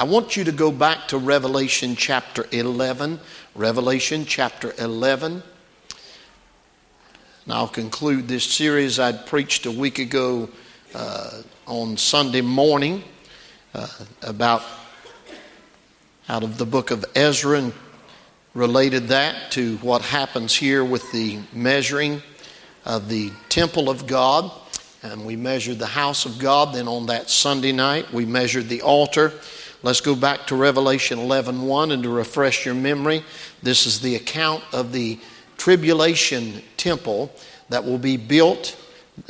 I 0.00 0.04
want 0.04 0.34
you 0.34 0.44
to 0.44 0.52
go 0.52 0.72
back 0.72 1.08
to 1.08 1.18
Revelation 1.18 1.94
chapter 1.94 2.46
11. 2.52 3.20
Revelation 3.54 4.24
chapter 4.24 4.72
11. 4.78 5.42
And 7.44 7.52
I'll 7.52 7.68
conclude 7.68 8.26
this 8.26 8.44
series 8.44 8.98
I'd 8.98 9.26
preached 9.26 9.66
a 9.66 9.70
week 9.70 9.98
ago 9.98 10.48
uh, 10.94 11.42
on 11.66 11.98
Sunday 11.98 12.40
morning 12.40 13.04
uh, 13.74 13.88
about 14.22 14.62
out 16.30 16.44
of 16.44 16.56
the 16.56 16.64
book 16.64 16.90
of 16.90 17.04
Ezra 17.14 17.58
and 17.58 17.74
related 18.54 19.08
that 19.08 19.52
to 19.52 19.76
what 19.78 20.00
happens 20.00 20.56
here 20.56 20.82
with 20.82 21.12
the 21.12 21.40
measuring 21.52 22.22
of 22.86 23.10
the 23.10 23.30
temple 23.50 23.90
of 23.90 24.06
God. 24.06 24.50
And 25.02 25.26
we 25.26 25.36
measured 25.36 25.78
the 25.78 25.84
house 25.84 26.24
of 26.24 26.38
God. 26.38 26.74
Then 26.74 26.88
on 26.88 27.04
that 27.06 27.28
Sunday 27.28 27.72
night, 27.72 28.10
we 28.14 28.24
measured 28.24 28.70
the 28.70 28.80
altar. 28.80 29.34
Let's 29.82 30.02
go 30.02 30.14
back 30.14 30.46
to 30.48 30.56
Revelation 30.56 31.18
11 31.18 31.62
1 31.62 31.90
and 31.92 32.02
to 32.02 32.10
refresh 32.10 32.66
your 32.66 32.74
memory, 32.74 33.24
this 33.62 33.86
is 33.86 33.98
the 33.98 34.14
account 34.14 34.62
of 34.74 34.92
the 34.92 35.18
tribulation 35.56 36.62
temple 36.76 37.32
that 37.70 37.82
will 37.82 37.96
be 37.96 38.18
built, 38.18 38.76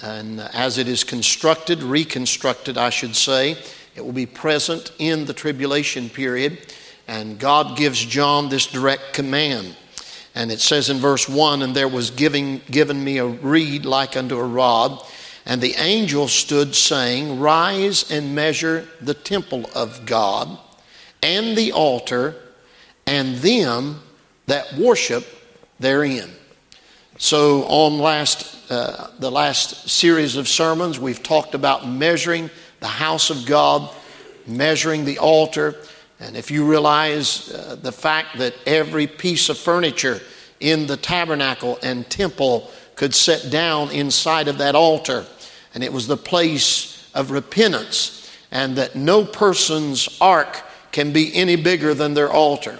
and 0.03 0.41
as 0.41 0.77
it 0.77 0.89
is 0.89 1.05
constructed, 1.05 1.85
reconstructed, 1.85 2.77
I 2.77 2.91
should 2.91 3.15
say, 3.15 3.59
it 3.95 4.05
will 4.05 4.13
be 4.13 4.27
present 4.27 4.91
in 4.99 5.25
the 5.25 5.35
tribulation 5.35 6.11
period. 6.11 6.59
And 7.07 7.39
God 7.39 7.77
gives 7.77 8.05
John 8.05 8.49
this 8.49 8.67
direct 8.67 9.13
command. 9.13 9.77
And 10.35 10.51
it 10.51 10.61
says 10.61 10.91
in 10.91 10.99
verse 10.99 11.29
1 11.29 11.63
And 11.63 11.77
there 11.77 11.89
was 11.89 12.11
giving, 12.11 12.61
given 12.71 13.03
me 13.05 13.19
a 13.19 13.27
reed 13.27 13.85
like 13.85 14.17
unto 14.17 14.37
a 14.37 14.45
rod 14.45 15.01
and 15.51 15.61
the 15.61 15.75
angel 15.79 16.29
stood 16.29 16.77
saying, 16.77 17.41
Rise 17.41 18.09
and 18.09 18.37
measure 18.37 18.87
the 19.01 19.15
temple 19.15 19.69
of 19.75 20.07
God 20.07 20.57
and 21.25 21.57
the 21.57 21.73
altar 21.73 22.37
and 23.05 23.35
them 23.39 24.01
that 24.47 24.73
worship 24.75 25.27
therein. 25.81 26.31
So, 27.19 27.65
on 27.65 27.99
last, 27.99 28.71
uh, 28.71 29.09
the 29.19 29.33
last 29.33 29.91
series 29.91 30.37
of 30.37 30.47
sermons, 30.47 31.01
we've 31.01 31.21
talked 31.21 31.57
about 31.57 31.89
measuring 31.89 32.49
the 32.79 32.87
house 32.87 33.29
of 33.31 33.45
God, 33.45 33.91
measuring 34.47 35.05
the 35.05 35.19
altar. 35.19 35.75
And 36.21 36.37
if 36.37 36.53
you 36.53 36.65
realize 36.65 37.51
uh, 37.51 37.75
the 37.75 37.91
fact 37.91 38.39
that 38.39 38.55
every 38.67 39.09
piece 39.09 39.49
of 39.49 39.59
furniture 39.59 40.21
in 40.61 40.87
the 40.87 40.97
tabernacle 40.97 41.77
and 41.83 42.09
temple 42.09 42.71
could 42.95 43.17
sit 43.17 43.51
down 43.51 43.91
inside 43.91 44.47
of 44.47 44.59
that 44.59 44.77
altar. 44.77 45.27
And 45.75 45.85
it 45.85 45.93
was 45.93 46.07
the 46.07 46.17
place 46.17 47.09
of 47.15 47.31
repentance, 47.31 48.31
and 48.51 48.77
that 48.77 48.97
no 48.97 49.25
person's 49.25 50.19
ark 50.21 50.63
can 50.93 51.13
be 51.13 51.35
any 51.35 51.57
bigger 51.57 51.95
than 51.95 52.15
their 52.15 52.31
altar. 52.31 52.79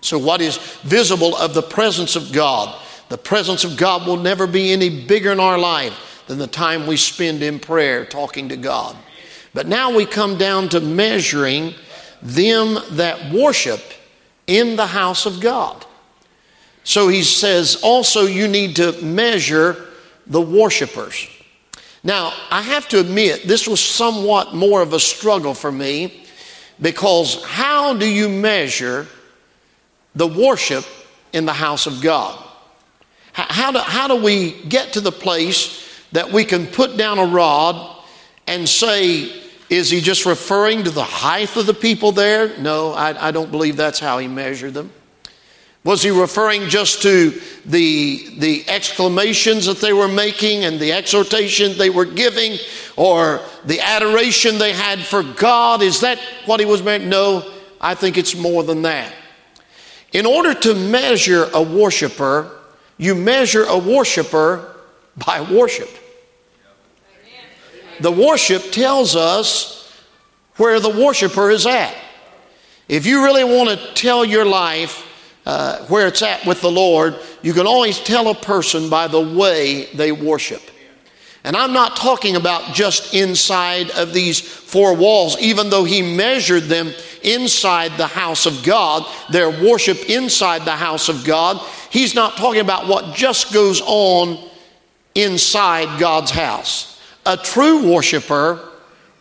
So, 0.00 0.18
what 0.18 0.40
is 0.40 0.58
visible 0.82 1.36
of 1.36 1.54
the 1.54 1.62
presence 1.62 2.14
of 2.14 2.32
God? 2.32 2.80
The 3.08 3.18
presence 3.18 3.64
of 3.64 3.76
God 3.76 4.06
will 4.06 4.16
never 4.16 4.46
be 4.46 4.72
any 4.72 5.06
bigger 5.06 5.32
in 5.32 5.40
our 5.40 5.58
life 5.58 6.22
than 6.26 6.38
the 6.38 6.46
time 6.46 6.86
we 6.86 6.96
spend 6.96 7.42
in 7.42 7.58
prayer 7.58 8.04
talking 8.04 8.50
to 8.50 8.56
God. 8.56 8.96
But 9.54 9.66
now 9.66 9.94
we 9.94 10.06
come 10.06 10.36
down 10.36 10.68
to 10.70 10.80
measuring 10.80 11.74
them 12.22 12.78
that 12.92 13.32
worship 13.32 13.80
in 14.46 14.76
the 14.76 14.86
house 14.86 15.26
of 15.26 15.40
God. 15.40 15.84
So 16.84 17.08
he 17.08 17.22
says 17.22 17.80
also 17.82 18.26
you 18.26 18.46
need 18.46 18.76
to 18.76 18.92
measure 19.02 19.88
the 20.26 20.40
worshipers. 20.40 21.26
Now, 22.04 22.32
I 22.50 22.62
have 22.62 22.88
to 22.88 23.00
admit, 23.00 23.44
this 23.46 23.66
was 23.66 23.80
somewhat 23.80 24.54
more 24.54 24.82
of 24.82 24.92
a 24.92 25.00
struggle 25.00 25.54
for 25.54 25.72
me 25.72 26.24
because 26.80 27.42
how 27.44 27.94
do 27.94 28.06
you 28.06 28.28
measure 28.28 29.06
the 30.14 30.26
worship 30.26 30.84
in 31.32 31.44
the 31.44 31.52
house 31.52 31.86
of 31.86 32.00
God? 32.00 32.44
How 33.32 33.72
do, 33.72 33.78
how 33.78 34.08
do 34.08 34.16
we 34.16 34.62
get 34.64 34.94
to 34.94 35.00
the 35.00 35.12
place 35.12 35.84
that 36.12 36.32
we 36.32 36.44
can 36.44 36.66
put 36.66 36.96
down 36.96 37.18
a 37.18 37.26
rod 37.26 37.96
and 38.46 38.68
say, 38.68 39.30
is 39.68 39.90
he 39.90 40.00
just 40.00 40.24
referring 40.24 40.84
to 40.84 40.90
the 40.90 41.04
height 41.04 41.54
of 41.56 41.66
the 41.66 41.74
people 41.74 42.12
there? 42.12 42.56
No, 42.58 42.92
I, 42.92 43.28
I 43.28 43.30
don't 43.30 43.50
believe 43.50 43.76
that's 43.76 44.00
how 44.00 44.18
he 44.18 44.26
measured 44.26 44.74
them. 44.74 44.92
Was 45.84 46.02
he 46.02 46.10
referring 46.10 46.68
just 46.68 47.02
to 47.02 47.40
the, 47.64 48.28
the 48.38 48.68
exclamations 48.68 49.66
that 49.66 49.78
they 49.78 49.92
were 49.92 50.08
making 50.08 50.64
and 50.64 50.78
the 50.78 50.92
exhortation 50.92 51.78
they 51.78 51.88
were 51.88 52.04
giving 52.04 52.58
or 52.96 53.40
the 53.64 53.80
adoration 53.80 54.58
they 54.58 54.72
had 54.72 54.98
for 54.98 55.22
God? 55.22 55.82
Is 55.82 56.00
that 56.00 56.18
what 56.46 56.60
he 56.60 56.66
was 56.66 56.82
meant? 56.82 57.06
No, 57.06 57.50
I 57.80 57.94
think 57.94 58.18
it's 58.18 58.36
more 58.36 58.62
than 58.64 58.82
that. 58.82 59.12
In 60.12 60.26
order 60.26 60.52
to 60.52 60.74
measure 60.74 61.48
a 61.54 61.62
worshiper, 61.62 62.50
you 62.96 63.14
measure 63.14 63.64
a 63.64 63.78
worshiper 63.78 64.76
by 65.16 65.40
worship. 65.40 65.90
The 68.00 68.12
worship 68.12 68.72
tells 68.72 69.16
us 69.16 69.92
where 70.56 70.80
the 70.80 70.90
worshiper 70.90 71.50
is 71.50 71.66
at. 71.66 71.94
If 72.88 73.06
you 73.06 73.24
really 73.24 73.44
want 73.44 73.78
to 73.78 73.94
tell 73.94 74.24
your 74.24 74.44
life 74.44 75.04
uh, 75.48 75.78
where 75.86 76.06
it's 76.06 76.20
at 76.20 76.44
with 76.44 76.60
the 76.60 76.70
Lord, 76.70 77.16
you 77.40 77.54
can 77.54 77.66
always 77.66 77.98
tell 77.98 78.28
a 78.28 78.34
person 78.34 78.90
by 78.90 79.08
the 79.08 79.18
way 79.18 79.86
they 79.94 80.12
worship. 80.12 80.60
And 81.42 81.56
I'm 81.56 81.72
not 81.72 81.96
talking 81.96 82.36
about 82.36 82.74
just 82.74 83.14
inside 83.14 83.90
of 83.92 84.12
these 84.12 84.38
four 84.38 84.94
walls, 84.94 85.38
even 85.40 85.70
though 85.70 85.84
he 85.84 86.02
measured 86.02 86.64
them 86.64 86.92
inside 87.22 87.92
the 87.92 88.06
house 88.06 88.44
of 88.44 88.62
God, 88.62 89.06
their 89.30 89.48
worship 89.48 90.10
inside 90.10 90.66
the 90.66 90.76
house 90.76 91.08
of 91.08 91.24
God. 91.24 91.56
He's 91.88 92.14
not 92.14 92.36
talking 92.36 92.60
about 92.60 92.86
what 92.86 93.14
just 93.14 93.54
goes 93.54 93.80
on 93.86 94.50
inside 95.14 95.98
God's 95.98 96.30
house. 96.30 97.00
A 97.24 97.38
true 97.38 97.90
worshiper 97.90 98.67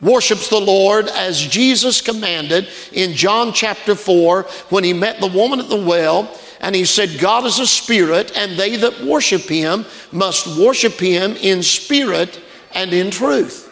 worships 0.02 0.50
the 0.50 0.59
Lord 0.59 1.08
as 1.08 1.41
Jesus 1.41 2.02
commanded 2.02 2.68
in 2.91 3.13
John 3.13 3.53
chapter 3.53 3.96
4 3.96 4.44
when 4.69 4.84
he 4.84 4.94
met 4.94 5.19
the 5.19 5.28
woman 5.28 5.59
at 5.59 5.69
the 5.69 5.84
well. 5.84 6.31
And 6.59 6.75
he 6.75 6.85
said, 6.85 7.19
God 7.19 7.46
is 7.46 7.59
a 7.59 7.68
spirit, 7.68 8.35
and 8.35 8.58
they 8.58 8.78
that 8.78 9.02
worship 9.02 9.44
him 9.44 9.85
must 10.12 10.59
worship 10.59 10.94
him 10.94 11.34
in 11.34 11.62
spirit 11.62 12.41
and 12.74 12.91
in 12.94 13.12
truth. 13.12 13.66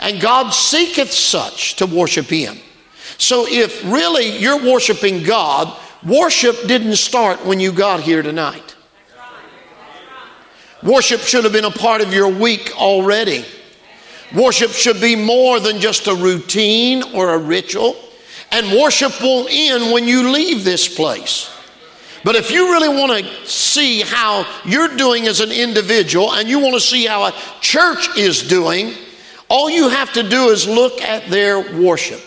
And 0.00 0.20
God 0.20 0.50
seeketh 0.50 1.12
such 1.12 1.76
to 1.76 1.86
worship 1.86 2.26
him. 2.26 2.58
So 3.18 3.46
if 3.46 3.84
really 3.84 4.38
you're 4.38 4.62
worshiping 4.62 5.22
God, 5.22 5.78
worship 6.02 6.66
didn't 6.66 6.96
start 6.96 7.44
when 7.44 7.60
you 7.60 7.72
got 7.72 8.00
here 8.00 8.22
tonight. 8.22 8.74
Worship 10.82 11.20
should 11.20 11.44
have 11.44 11.52
been 11.52 11.64
a 11.64 11.70
part 11.70 12.00
of 12.00 12.12
your 12.12 12.28
week 12.28 12.72
already. 12.74 13.44
Worship 14.34 14.70
should 14.70 15.00
be 15.00 15.14
more 15.14 15.60
than 15.60 15.80
just 15.80 16.06
a 16.06 16.14
routine 16.14 17.02
or 17.14 17.34
a 17.34 17.38
ritual. 17.38 17.96
And 18.50 18.78
worship 18.78 19.20
will 19.20 19.46
end 19.50 19.92
when 19.92 20.06
you 20.06 20.30
leave 20.30 20.64
this 20.64 20.92
place. 20.92 21.50
But 22.24 22.36
if 22.36 22.50
you 22.50 22.72
really 22.72 22.88
want 22.88 23.24
to 23.24 23.46
see 23.46 24.00
how 24.00 24.46
you're 24.64 24.96
doing 24.96 25.26
as 25.26 25.40
an 25.40 25.52
individual 25.52 26.32
and 26.32 26.48
you 26.48 26.58
want 26.58 26.74
to 26.74 26.80
see 26.80 27.04
how 27.04 27.24
a 27.24 27.34
church 27.60 28.16
is 28.16 28.42
doing, 28.42 28.94
all 29.48 29.68
you 29.68 29.88
have 29.88 30.12
to 30.14 30.22
do 30.22 30.48
is 30.48 30.66
look 30.66 31.02
at 31.02 31.28
their 31.30 31.60
worship. 31.78 32.20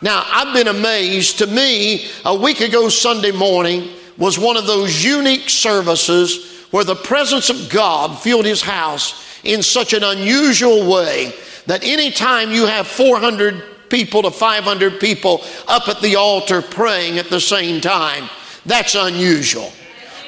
Now, 0.00 0.24
I've 0.26 0.54
been 0.54 0.68
amazed. 0.68 1.38
To 1.38 1.46
me, 1.46 2.06
a 2.24 2.34
week 2.34 2.60
ago, 2.60 2.88
Sunday 2.88 3.32
morning, 3.32 3.90
was 4.16 4.38
one 4.38 4.56
of 4.56 4.66
those 4.66 5.04
unique 5.04 5.50
services 5.50 6.66
where 6.70 6.84
the 6.84 6.94
presence 6.94 7.50
of 7.50 7.68
God 7.68 8.18
filled 8.18 8.44
his 8.44 8.62
house 8.62 9.29
in 9.44 9.62
such 9.62 9.92
an 9.92 10.02
unusual 10.02 10.90
way 10.90 11.32
that 11.66 11.84
anytime 11.84 12.50
you 12.50 12.66
have 12.66 12.86
400 12.86 13.88
people 13.88 14.22
to 14.22 14.30
500 14.30 15.00
people 15.00 15.42
up 15.68 15.88
at 15.88 16.00
the 16.00 16.16
altar 16.16 16.62
praying 16.62 17.18
at 17.18 17.28
the 17.28 17.40
same 17.40 17.80
time, 17.80 18.28
that's 18.66 18.94
unusual. 18.94 19.72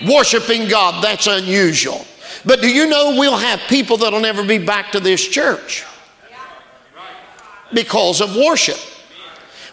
Worshiping 0.07 0.69
God, 0.69 1.03
that's 1.03 1.27
unusual. 1.27 2.05
But 2.45 2.61
do 2.61 2.69
you 2.69 2.87
know 2.87 3.17
we'll 3.19 3.37
have 3.37 3.61
people 3.69 3.97
that'll 3.97 4.21
never 4.21 4.45
be 4.45 4.59
back 4.59 4.93
to 4.93 5.01
this 5.01 5.27
church 5.27 5.85
because 7.73 8.21
of 8.21 8.35
worship? 8.37 8.79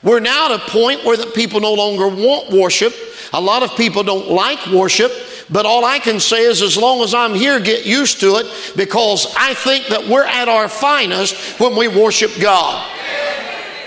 We're 0.04 0.20
now 0.20 0.54
at 0.54 0.62
a 0.62 0.72
point 0.72 1.04
where 1.04 1.18
the 1.18 1.28
people 1.28 1.60
no 1.60 1.74
longer 1.74 2.08
want 2.08 2.52
worship. 2.52 2.94
A 3.34 3.42
lot 3.42 3.64
of 3.64 3.76
people 3.76 4.04
don't 4.04 4.30
like 4.30 4.66
worship. 4.68 5.12
But 5.52 5.66
all 5.66 5.84
I 5.84 6.00
can 6.00 6.20
say 6.20 6.44
is, 6.44 6.62
as 6.62 6.78
long 6.78 7.02
as 7.02 7.14
I'm 7.14 7.34
here, 7.34 7.60
get 7.60 7.86
used 7.86 8.20
to 8.20 8.36
it 8.36 8.74
because 8.76 9.34
I 9.36 9.56
think 9.56 9.88
that 9.88 10.08
we're 10.08 10.26
at 10.26 10.48
our 10.48 10.70
finest 10.70 11.60
when 11.60 11.76
we 11.76 11.88
worship 11.88 12.32
God. 12.40 12.88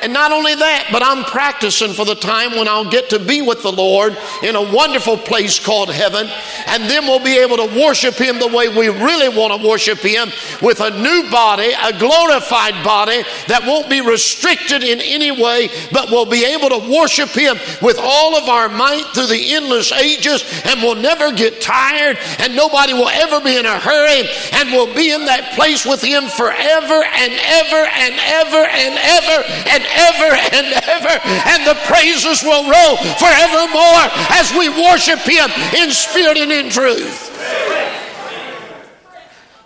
And 0.02 0.12
not 0.12 0.32
only 0.32 0.54
that, 0.56 0.88
but 0.90 1.02
I'm 1.02 1.24
practicing 1.24 1.92
for 1.92 2.04
the 2.04 2.16
time 2.16 2.52
when 2.52 2.66
I'll 2.66 2.90
get 2.90 3.10
to 3.10 3.20
be 3.20 3.40
with 3.40 3.62
the 3.62 3.70
Lord 3.70 4.18
in 4.42 4.56
a 4.56 4.74
wonderful 4.74 5.16
place 5.16 5.64
called 5.64 5.92
heaven. 5.92 6.28
And 6.66 6.84
then 6.90 7.04
we'll 7.04 7.22
be 7.22 7.38
able 7.38 7.56
to 7.58 7.80
worship 7.80 8.16
Him 8.16 8.40
the 8.40 8.48
way 8.48 8.68
we 8.68 8.88
really 8.88 9.28
want 9.28 9.54
to 9.54 9.68
worship 9.68 9.98
Him 9.98 10.30
with 10.60 10.80
a 10.80 10.90
new 10.90 11.30
body, 11.30 11.70
a 11.70 11.96
glorified 11.96 12.82
body 12.82 13.22
that 13.46 13.62
won't 13.64 13.88
be 13.88 14.00
restricted 14.00 14.82
in 14.82 15.00
any 15.00 15.30
way, 15.30 15.70
but 15.92 16.10
we'll 16.10 16.26
be 16.26 16.44
able 16.44 16.68
to 16.70 16.90
worship 16.90 17.30
Him 17.30 17.56
with 17.80 17.98
all 18.00 18.34
of 18.34 18.48
our 18.48 18.68
might 18.68 19.06
through 19.14 19.28
the 19.28 19.54
endless 19.54 19.92
ages 19.92 20.42
and 20.64 20.82
we'll 20.82 20.96
never 20.98 21.30
get 21.30 21.60
tired 21.60 22.18
and 22.38 22.56
nobody 22.56 22.92
will 22.92 23.08
ever 23.08 23.40
be 23.40 23.56
in 23.56 23.66
a 23.66 23.78
hurry 23.78 24.26
and 24.58 24.70
we'll 24.70 24.92
be 24.94 25.12
in 25.12 25.24
that 25.26 25.54
place 25.54 25.86
with 25.86 26.02
Him 26.02 26.26
forever 26.26 26.98
and 27.06 27.32
ever 27.38 27.82
and 27.86 28.14
ever 28.18 28.62
and 28.66 28.94
ever 28.98 29.38
and 29.70 29.91
ever 29.94 30.34
and 30.52 30.66
ever. 30.88 31.14
And 31.48 31.66
the 31.66 31.78
praises 31.86 32.42
will 32.42 32.64
roll 32.64 32.96
forevermore 33.18 34.04
as 34.30 34.52
we 34.52 34.68
worship 34.68 35.20
Him 35.20 35.50
in 35.76 35.90
spirit 35.90 36.38
and 36.38 36.52
in 36.52 36.70
truth. 36.70 37.30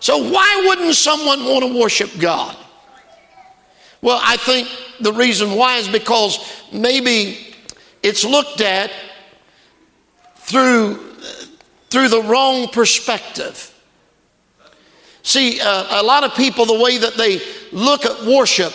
So, 0.00 0.30
why 0.30 0.64
wouldn't 0.66 0.94
someone 0.94 1.44
want 1.44 1.64
to 1.64 1.78
worship 1.78 2.10
God? 2.18 2.56
Well, 4.02 4.20
I 4.22 4.36
think 4.36 4.68
the 5.00 5.12
reason 5.12 5.56
why 5.56 5.78
is 5.78 5.88
because 5.88 6.38
maybe 6.72 7.54
it's 8.02 8.24
looked 8.24 8.60
at 8.60 8.92
through, 10.36 11.16
through 11.90 12.08
the 12.08 12.22
wrong 12.22 12.68
perspective. 12.68 13.72
See, 15.22 15.60
uh, 15.60 16.02
a 16.02 16.04
lot 16.04 16.22
of 16.22 16.34
people, 16.36 16.66
the 16.66 16.80
way 16.80 16.98
that 16.98 17.14
they 17.14 17.40
look 17.72 18.04
at 18.04 18.24
worship, 18.24 18.72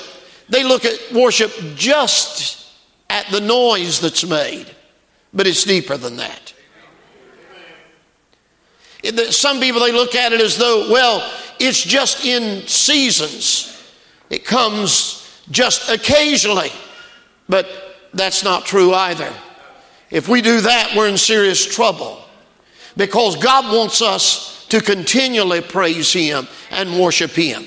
they 0.52 0.64
look 0.64 0.86
at 0.86 1.12
worship 1.12 1.52
just 1.76 2.70
at 3.10 3.26
the 3.28 3.42
noise 3.42 4.00
that's 4.00 4.26
made, 4.26 4.68
but 5.34 5.48
it's 5.48 5.64
deeper 5.64 5.98
than 5.98 6.18
that. 6.18 6.54
Some 9.32 9.60
people, 9.60 9.82
they 9.82 9.92
look 9.92 10.14
at 10.14 10.32
it 10.32 10.42
as 10.42 10.58
though, 10.58 10.92
well, 10.92 11.28
it's 11.60 11.82
just 11.82 12.24
in 12.26 12.68
seasons. 12.68 13.82
It 14.30 14.46
comes 14.46 15.42
just 15.50 15.90
occasionally. 15.90 16.72
But 17.50 17.68
that's 18.14 18.44
not 18.44 18.66
true 18.66 18.94
either. 18.94 19.34
If 20.10 20.28
we 20.28 20.42
do 20.42 20.62
that, 20.62 20.96
we're 20.96 21.08
in 21.08 21.18
serious 21.18 21.66
trouble 21.66 22.22
because 22.98 23.36
God 23.38 23.74
wants 23.74 24.02
us 24.02 24.66
to 24.68 24.82
continually 24.82 25.62
praise 25.62 26.12
Him 26.14 26.48
and 26.70 27.00
worship 27.00 27.32
Him. 27.32 27.66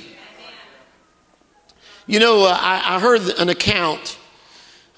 You 2.06 2.20
know, 2.20 2.44
uh, 2.44 2.58
I, 2.60 2.96
I, 2.96 3.00
heard 3.00 3.22
an 3.38 3.48
account, 3.48 4.18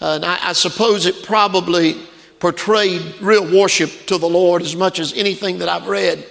uh, 0.00 0.14
and 0.16 0.24
I, 0.24 0.48
I 0.48 0.52
suppose 0.54 1.06
it 1.06 1.22
probably 1.22 1.96
portrayed 2.40 3.20
real 3.20 3.44
worship 3.56 3.90
to 4.06 4.18
the 4.18 4.28
Lord 4.28 4.60
as 4.62 4.74
much 4.74 4.98
as 4.98 5.12
anything 5.12 5.58
that 5.58 5.68
I've 5.68 5.86
read. 5.86 6.26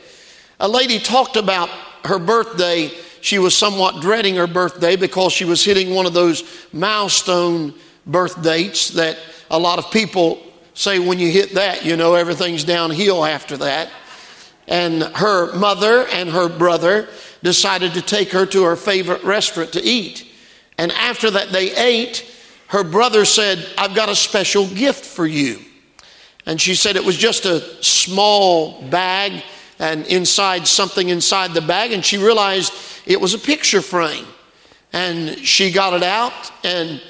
A 0.60 0.68
lady 0.68 1.00
talked 1.00 1.38
about 1.38 1.70
her 2.04 2.20
birthday. 2.20 2.92
She 3.22 3.40
was 3.40 3.56
somewhat 3.56 4.02
dreading 4.02 4.36
her 4.36 4.48
birthday 4.48 4.98
because 4.98 5.32
she 5.32 5.46
was 5.46 5.64
hitting 5.64 5.96
one 5.96 6.06
of 6.06 6.14
those 6.14 6.44
milestone 6.74 7.74
birth 8.06 8.44
dates 8.44 8.90
that 8.90 9.18
a 9.50 9.58
lot 9.58 9.80
of 9.80 9.90
people 9.92 10.42
say 10.74 11.00
when 11.00 11.20
you 11.20 11.32
hit 11.32 11.54
that, 11.54 11.86
you 11.86 11.96
know, 11.96 12.16
everything's 12.16 12.66
downhill 12.66 13.24
after 13.24 13.56
that. 13.58 13.90
And 14.68 15.04
her 15.04 15.56
mother 15.56 16.06
and 16.12 16.30
her 16.30 16.50
brother 16.50 17.08
decided 17.44 17.94
to 17.94 18.02
take 18.02 18.32
her 18.32 18.46
to 18.48 18.64
her 18.64 18.76
favorite 18.76 19.24
restaurant 19.24 19.72
to 19.74 19.82
eat. 19.82 20.34
And 20.78 20.92
after 20.92 21.32
that, 21.32 21.52
they 21.52 21.76
ate. 21.76 22.26
Her 22.68 22.84
brother 22.84 23.26
said, 23.26 23.66
I've 23.78 23.96
got 23.96 24.10
a 24.10 24.16
special 24.16 24.68
gift 24.68 25.06
for 25.06 25.26
you. 25.26 25.60
And 26.46 26.60
she 26.60 26.76
said 26.76 26.96
it 26.96 27.06
was 27.06 27.18
just 27.18 27.46
a 27.46 27.62
small 27.84 28.82
bag 28.90 29.44
and 29.80 30.06
inside 30.08 30.68
something 30.68 31.10
inside 31.10 31.54
the 31.54 31.62
bag. 31.62 31.92
And 31.92 32.04
she 32.04 32.18
realized 32.18 32.74
it 33.06 33.20
was 33.20 33.34
a 33.34 33.40
picture 33.40 33.82
frame. 33.82 34.26
And 34.94 35.40
she 35.40 35.72
got 35.72 35.94
it 35.94 36.04
out. 36.04 36.52
And 36.64 37.02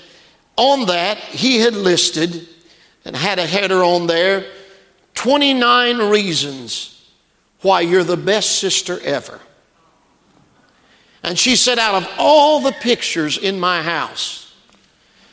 on 0.56 0.88
that, 0.88 1.18
he 1.18 1.60
had 1.60 1.74
listed 1.74 2.48
and 3.04 3.16
had 3.16 3.40
a 3.40 3.46
header 3.46 3.84
on 3.84 4.08
there 4.08 4.46
29 5.16 5.98
reasons 6.10 6.92
why 7.62 7.82
you're 7.82 8.04
the 8.04 8.18
best 8.18 8.60
sister 8.60 9.00
ever. 9.02 9.40
And 11.25 11.39
she 11.39 11.56
said, 11.56 11.80
out 11.80 11.95
of 11.95 12.07
all 12.19 12.60
the 12.60 12.72
pictures 12.72 13.39
in 13.39 13.60
my 13.60 13.81
house, 13.81 14.54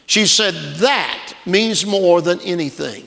she 0.06 0.24
said, 0.24 0.54
that 0.76 1.34
means 1.44 1.84
more 1.84 2.22
than 2.22 2.40
anything. 2.40 3.06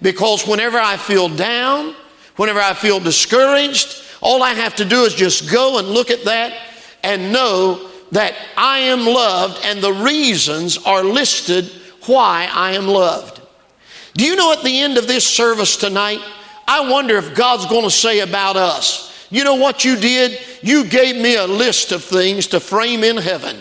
Because 0.00 0.46
whenever 0.46 0.78
I 0.78 0.96
feel 0.96 1.28
down, 1.28 1.94
whenever 2.36 2.58
I 2.58 2.72
feel 2.72 3.00
discouraged, 3.00 4.02
all 4.22 4.42
I 4.42 4.54
have 4.54 4.76
to 4.76 4.86
do 4.86 5.04
is 5.04 5.14
just 5.14 5.52
go 5.52 5.78
and 5.78 5.88
look 5.88 6.10
at 6.10 6.24
that 6.24 6.54
and 7.04 7.34
know 7.34 7.90
that 8.12 8.34
I 8.56 8.78
am 8.78 9.04
loved, 9.04 9.60
and 9.64 9.82
the 9.82 9.92
reasons 9.92 10.78
are 10.78 11.04
listed 11.04 11.70
why 12.06 12.48
I 12.50 12.72
am 12.72 12.86
loved. 12.86 13.42
Do 14.14 14.24
you 14.24 14.36
know 14.36 14.52
at 14.52 14.64
the 14.64 14.80
end 14.80 14.96
of 14.96 15.06
this 15.06 15.26
service 15.26 15.76
tonight, 15.76 16.20
I 16.66 16.88
wonder 16.90 17.18
if 17.18 17.34
God's 17.34 17.66
going 17.66 17.84
to 17.84 17.90
say 17.90 18.20
about 18.20 18.56
us, 18.56 19.09
you 19.30 19.44
know 19.44 19.54
what 19.54 19.84
you 19.84 19.96
did? 19.96 20.40
You 20.60 20.84
gave 20.84 21.16
me 21.16 21.36
a 21.36 21.46
list 21.46 21.92
of 21.92 22.02
things 22.02 22.48
to 22.48 22.60
frame 22.60 23.04
in 23.04 23.16
heaven 23.16 23.56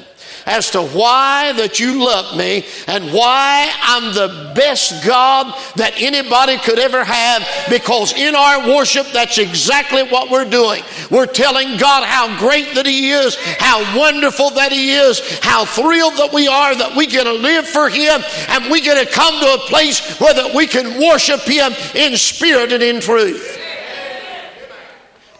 as 0.50 0.72
to 0.72 0.82
why 0.82 1.54
that 1.54 1.80
you 1.80 2.04
love 2.04 2.36
me 2.36 2.66
and 2.88 3.14
why 3.14 3.72
I'm 3.84 4.14
the 4.16 4.52
best 4.56 5.06
God 5.06 5.54
that 5.76 5.94
anybody 6.02 6.58
could 6.58 6.80
ever 6.80 7.04
have 7.04 7.48
because 7.70 8.14
in 8.14 8.34
our 8.34 8.68
worship 8.68 9.06
that's 9.14 9.38
exactly 9.38 10.04
what 10.04 10.32
we're 10.32 10.50
doing. 10.50 10.84
We're 11.12 11.28
telling 11.28 11.78
God 11.78 12.04
how 12.04 12.36
great 12.40 12.74
that 12.74 12.88
he 12.88 13.12
is, 13.12 13.36
how 13.60 13.98
wonderful 13.98 14.50
that 14.52 14.72
he 14.72 14.94
is, 14.94 15.22
how 15.42 15.66
thrilled 15.66 16.18
that 16.18 16.34
we 16.34 16.48
are 16.48 16.76
that 16.76 16.96
we 16.96 17.06
get 17.06 17.26
to 17.26 17.34
live 17.34 17.68
for 17.68 17.88
him 17.88 18.22
and 18.50 18.72
we 18.72 18.82
get 18.82 19.06
to 19.06 19.14
come 19.14 19.40
to 19.40 19.54
a 19.54 19.68
place 19.68 20.20
where 20.20 20.34
that 20.34 20.56
we 20.56 20.66
can 20.66 21.00
worship 21.00 21.42
him 21.42 21.74
in 21.94 22.18
spirit 22.18 22.72
and 22.72 22.82
in 22.82 23.00
truth. 23.00 23.59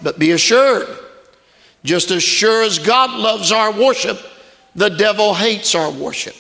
But 0.02 0.18
be 0.18 0.32
assured, 0.32 0.88
just 1.84 2.12
as 2.12 2.24
sure 2.24 2.64
as 2.64 2.80
God 2.80 3.12
loves 3.12 3.52
our 3.52 3.72
worship, 3.72 4.20
the 4.76 4.90
devil 4.90 5.34
hates 5.34 5.76
our 5.76 5.92
worship. 5.92 6.36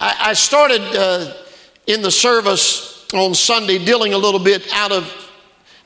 I, 0.00 0.16
I 0.20 0.32
started 0.32 0.82
uh, 0.82 1.34
in 1.86 2.02
the 2.02 2.10
service 2.10 3.06
on 3.14 3.34
Sunday 3.34 3.84
dealing 3.84 4.12
a 4.12 4.18
little 4.18 4.40
bit 4.40 4.68
out 4.72 4.92
of 4.92 5.12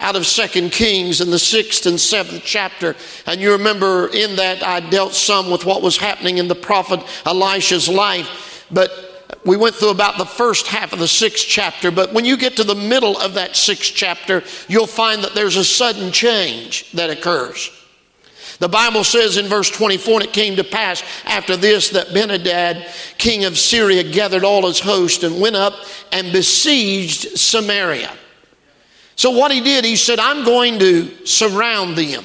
out 0.00 0.16
of 0.16 0.26
Second 0.26 0.72
Kings 0.72 1.20
in 1.20 1.30
the 1.30 1.38
sixth 1.38 1.86
and 1.86 1.98
seventh 1.98 2.42
chapter. 2.44 2.96
And 3.24 3.40
you 3.40 3.52
remember 3.52 4.08
in 4.08 4.34
that 4.34 4.60
I 4.62 4.80
dealt 4.80 5.14
some 5.14 5.48
with 5.48 5.64
what 5.64 5.80
was 5.80 5.96
happening 5.96 6.38
in 6.38 6.48
the 6.48 6.56
prophet 6.56 7.00
Elisha's 7.24 7.88
life. 7.88 8.66
But 8.68 8.90
we 9.44 9.56
went 9.56 9.74
through 9.74 9.90
about 9.90 10.18
the 10.18 10.26
first 10.26 10.68
half 10.68 10.92
of 10.92 10.98
the 10.98 11.08
sixth 11.08 11.46
chapter, 11.48 11.90
but 11.90 12.12
when 12.12 12.24
you 12.24 12.36
get 12.36 12.56
to 12.56 12.64
the 12.64 12.74
middle 12.74 13.18
of 13.18 13.34
that 13.34 13.56
sixth 13.56 13.92
chapter, 13.94 14.42
you'll 14.68 14.86
find 14.86 15.24
that 15.24 15.34
there's 15.34 15.56
a 15.56 15.64
sudden 15.64 16.12
change 16.12 16.90
that 16.92 17.10
occurs. 17.10 17.70
The 18.58 18.68
Bible 18.68 19.02
says 19.02 19.38
in 19.38 19.46
verse 19.46 19.68
24, 19.70 20.20
and 20.20 20.28
it 20.28 20.32
came 20.32 20.54
to 20.56 20.64
pass 20.64 21.02
after 21.24 21.56
this 21.56 21.90
that 21.90 22.08
Benhadad, 22.08 22.86
king 23.18 23.44
of 23.44 23.58
Syria, 23.58 24.04
gathered 24.04 24.44
all 24.44 24.66
his 24.66 24.78
host 24.78 25.24
and 25.24 25.40
went 25.40 25.56
up 25.56 25.74
and 26.12 26.30
besieged 26.30 27.36
Samaria. 27.36 28.12
So, 29.16 29.30
what 29.30 29.50
he 29.50 29.60
did, 29.60 29.84
he 29.84 29.96
said, 29.96 30.20
I'm 30.20 30.44
going 30.44 30.78
to 30.78 31.26
surround 31.26 31.96
them. 31.96 32.24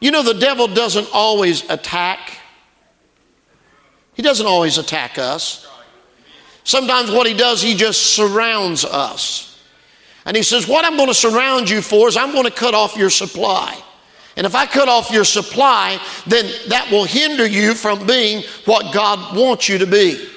You 0.00 0.12
know, 0.12 0.22
the 0.22 0.34
devil 0.34 0.68
doesn't 0.68 1.08
always 1.12 1.68
attack 1.68 2.38
he 4.14 4.22
doesn't 4.22 4.46
always 4.46 4.78
attack 4.78 5.18
us. 5.18 5.66
Sometimes 6.64 7.10
what 7.10 7.26
he 7.26 7.34
does, 7.34 7.60
he 7.60 7.74
just 7.74 8.14
surrounds 8.14 8.84
us. 8.84 9.62
And 10.24 10.36
he 10.36 10.42
says, 10.42 10.66
What 10.66 10.84
I'm 10.84 10.96
going 10.96 11.08
to 11.08 11.14
surround 11.14 11.68
you 11.68 11.82
for 11.82 12.08
is 12.08 12.16
I'm 12.16 12.32
going 12.32 12.44
to 12.44 12.50
cut 12.50 12.74
off 12.74 12.96
your 12.96 13.10
supply. 13.10 13.78
And 14.36 14.46
if 14.46 14.54
I 14.54 14.66
cut 14.66 14.88
off 14.88 15.10
your 15.10 15.24
supply, 15.24 16.00
then 16.26 16.50
that 16.68 16.90
will 16.90 17.04
hinder 17.04 17.46
you 17.46 17.74
from 17.74 18.06
being 18.06 18.42
what 18.64 18.92
God 18.92 19.36
wants 19.36 19.68
you 19.68 19.78
to 19.78 19.86
be. 19.86 20.28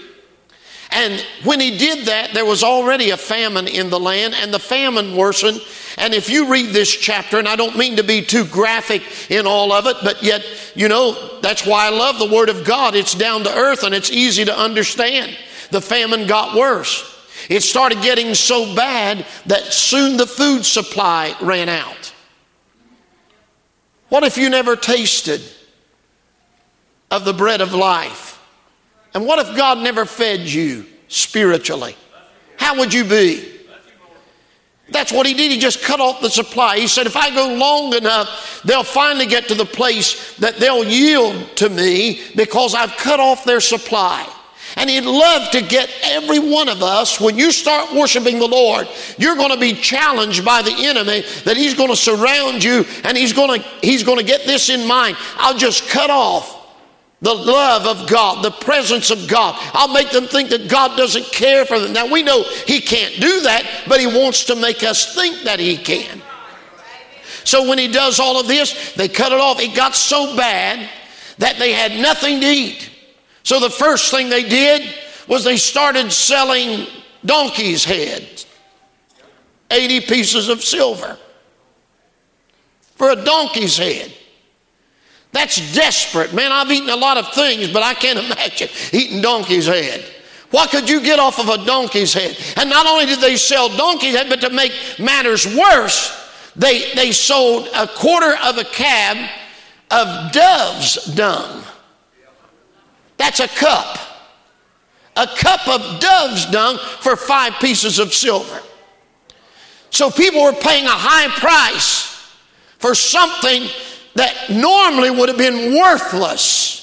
And 0.91 1.19
when 1.43 1.59
he 1.59 1.77
did 1.77 2.05
that, 2.07 2.33
there 2.33 2.45
was 2.45 2.63
already 2.63 3.09
a 3.09 3.17
famine 3.17 3.67
in 3.67 3.89
the 3.89 3.99
land, 3.99 4.35
and 4.35 4.53
the 4.53 4.59
famine 4.59 5.15
worsened. 5.15 5.61
And 5.97 6.13
if 6.13 6.29
you 6.29 6.49
read 6.51 6.67
this 6.67 6.89
chapter, 6.95 7.39
and 7.39 7.47
I 7.47 7.55
don't 7.55 7.77
mean 7.77 7.97
to 7.97 8.03
be 8.03 8.21
too 8.21 8.45
graphic 8.45 9.03
in 9.29 9.45
all 9.45 9.71
of 9.71 9.87
it, 9.87 9.97
but 10.03 10.23
yet, 10.23 10.45
you 10.75 10.87
know, 10.87 11.39
that's 11.41 11.65
why 11.65 11.87
I 11.87 11.89
love 11.89 12.19
the 12.19 12.33
Word 12.33 12.49
of 12.49 12.65
God. 12.65 12.95
It's 12.95 13.15
down 13.15 13.43
to 13.43 13.53
earth 13.53 13.83
and 13.83 13.93
it's 13.93 14.11
easy 14.11 14.45
to 14.45 14.57
understand. 14.57 15.35
The 15.71 15.81
famine 15.81 16.27
got 16.27 16.55
worse. 16.55 17.15
It 17.49 17.61
started 17.63 18.01
getting 18.01 18.33
so 18.33 18.75
bad 18.75 19.25
that 19.47 19.63
soon 19.65 20.17
the 20.17 20.27
food 20.27 20.65
supply 20.65 21.35
ran 21.41 21.67
out. 21.67 22.13
What 24.09 24.23
if 24.23 24.37
you 24.37 24.49
never 24.49 24.75
tasted 24.75 25.41
of 27.09 27.25
the 27.25 27.33
bread 27.33 27.61
of 27.61 27.73
life. 27.73 28.26
And 29.17 29.25
what 29.25 29.39
if 29.39 29.57
God 29.57 29.79
never 29.79 30.05
fed 30.05 30.41
you 30.41 30.85
spiritually? 31.07 31.95
How 32.55 32.77
would 32.77 32.93
you 32.93 33.03
be? 33.03 33.51
That's 34.91 35.11
what 35.11 35.25
he 35.25 35.33
did. 35.33 35.51
He 35.51 35.57
just 35.57 35.81
cut 35.81 35.99
off 35.99 36.21
the 36.21 36.29
supply. 36.29 36.77
He 36.77 36.87
said, 36.87 37.07
if 37.07 37.15
I 37.17 37.33
go 37.33 37.55
long 37.55 37.95
enough, 37.95 38.61
they'll 38.63 38.83
finally 38.83 39.25
get 39.25 39.47
to 39.47 39.55
the 39.55 39.65
place 39.65 40.37
that 40.37 40.57
they'll 40.57 40.83
yield 40.83 41.55
to 41.55 41.67
me 41.67 42.21
because 42.35 42.75
I've 42.75 42.91
cut 42.91 43.19
off 43.19 43.43
their 43.43 43.59
supply. 43.59 44.31
And 44.75 44.87
he'd 44.87 45.03
love 45.03 45.49
to 45.49 45.63
get 45.63 45.89
every 46.03 46.37
one 46.37 46.69
of 46.69 46.83
us, 46.83 47.19
when 47.19 47.39
you 47.39 47.51
start 47.51 47.95
worshiping 47.95 48.37
the 48.37 48.47
Lord, 48.47 48.87
you're 49.17 49.35
going 49.35 49.49
to 49.49 49.59
be 49.59 49.73
challenged 49.73 50.45
by 50.45 50.61
the 50.61 50.75
enemy 50.77 51.23
that 51.43 51.57
he's 51.57 51.73
going 51.73 51.89
to 51.89 51.95
surround 51.95 52.63
you 52.63 52.85
and 53.03 53.17
he's 53.17 53.33
going 53.33 53.59
to, 53.59 53.67
he's 53.81 54.03
going 54.03 54.19
to 54.19 54.23
get 54.23 54.45
this 54.45 54.69
in 54.69 54.87
mind. 54.87 55.17
I'll 55.37 55.57
just 55.57 55.89
cut 55.89 56.11
off 56.11 56.56
the 57.21 57.33
love 57.33 57.87
of 57.87 58.07
God, 58.07 58.43
the 58.43 58.51
presence 58.51 59.09
of 59.09 59.27
God. 59.27 59.55
I'll 59.73 59.87
make 59.87 60.11
them 60.11 60.27
think 60.27 60.49
that 60.49 60.69
God 60.69 60.95
doesn't 60.95 61.25
care 61.25 61.65
for 61.65 61.79
them. 61.79 61.93
Now 61.93 62.11
we 62.11 62.21
know 62.21 62.43
He 62.65 62.79
can't 62.79 63.15
do 63.15 63.41
that, 63.41 63.85
but 63.87 63.99
He 63.99 64.07
wants 64.07 64.45
to 64.45 64.55
make 64.55 64.83
us 64.83 65.15
think 65.15 65.43
that 65.43 65.59
He 65.59 65.77
can. 65.77 66.21
So 67.43 67.67
when 67.67 67.79
He 67.79 67.87
does 67.87 68.19
all 68.19 68.39
of 68.39 68.47
this, 68.47 68.93
they 68.93 69.07
cut 69.07 69.31
it 69.31 69.39
off. 69.39 69.59
It 69.59 69.75
got 69.75 69.95
so 69.95 70.35
bad 70.35 70.87
that 71.39 71.57
they 71.57 71.71
had 71.71 71.99
nothing 71.99 72.39
to 72.41 72.47
eat. 72.47 72.89
So 73.43 73.59
the 73.59 73.69
first 73.69 74.11
thing 74.11 74.29
they 74.29 74.47
did 74.47 74.93
was 75.27 75.43
they 75.43 75.57
started 75.57 76.11
selling 76.11 76.87
donkey's 77.25 77.83
heads 77.83 78.45
80 79.71 80.01
pieces 80.01 80.49
of 80.49 80.63
silver 80.63 81.17
for 82.95 83.11
a 83.11 83.15
donkey's 83.15 83.77
head. 83.77 84.13
That's 85.37 85.71
desperate. 85.71 86.33
Man, 86.33 86.51
I've 86.51 86.71
eaten 86.71 86.89
a 86.89 86.95
lot 86.95 87.15
of 87.17 87.31
things, 87.31 87.67
but 87.67 87.83
I 87.83 87.93
can't 87.93 88.17
imagine 88.25 88.69
eating 88.91 89.21
donkey's 89.21 89.67
head. 89.67 90.03
What 90.49 90.71
could 90.71 90.89
you 90.89 90.99
get 90.99 91.19
off 91.19 91.37
of 91.39 91.47
a 91.47 91.63
donkey's 91.63 92.11
head? 92.11 92.35
And 92.55 92.71
not 92.71 92.87
only 92.87 93.05
did 93.05 93.19
they 93.19 93.35
sell 93.35 93.69
donkey's 93.69 94.15
head, 94.15 94.29
but 94.29 94.41
to 94.41 94.49
make 94.49 94.71
matters 94.97 95.45
worse, 95.45 96.31
they, 96.55 96.91
they 96.95 97.11
sold 97.11 97.69
a 97.75 97.85
quarter 97.85 98.35
of 98.43 98.57
a 98.57 98.63
cab 98.63 99.29
of 99.91 100.31
dove's 100.31 101.05
dung. 101.13 101.63
That's 103.17 103.39
a 103.39 103.47
cup. 103.47 103.99
A 105.17 105.27
cup 105.27 105.67
of 105.67 105.99
dove's 105.99 106.47
dung 106.47 106.79
for 107.01 107.15
five 107.15 107.53
pieces 107.59 107.99
of 107.99 108.11
silver. 108.11 108.59
So 109.91 110.09
people 110.09 110.41
were 110.41 110.53
paying 110.53 110.85
a 110.85 110.89
high 110.89 111.27
price 111.39 112.33
for 112.79 112.95
something 112.95 113.69
that 114.17 114.49
normally 114.49 115.11
would 115.11 115.29
have 115.29 115.37
been 115.37 115.75
worthless. 115.75 116.77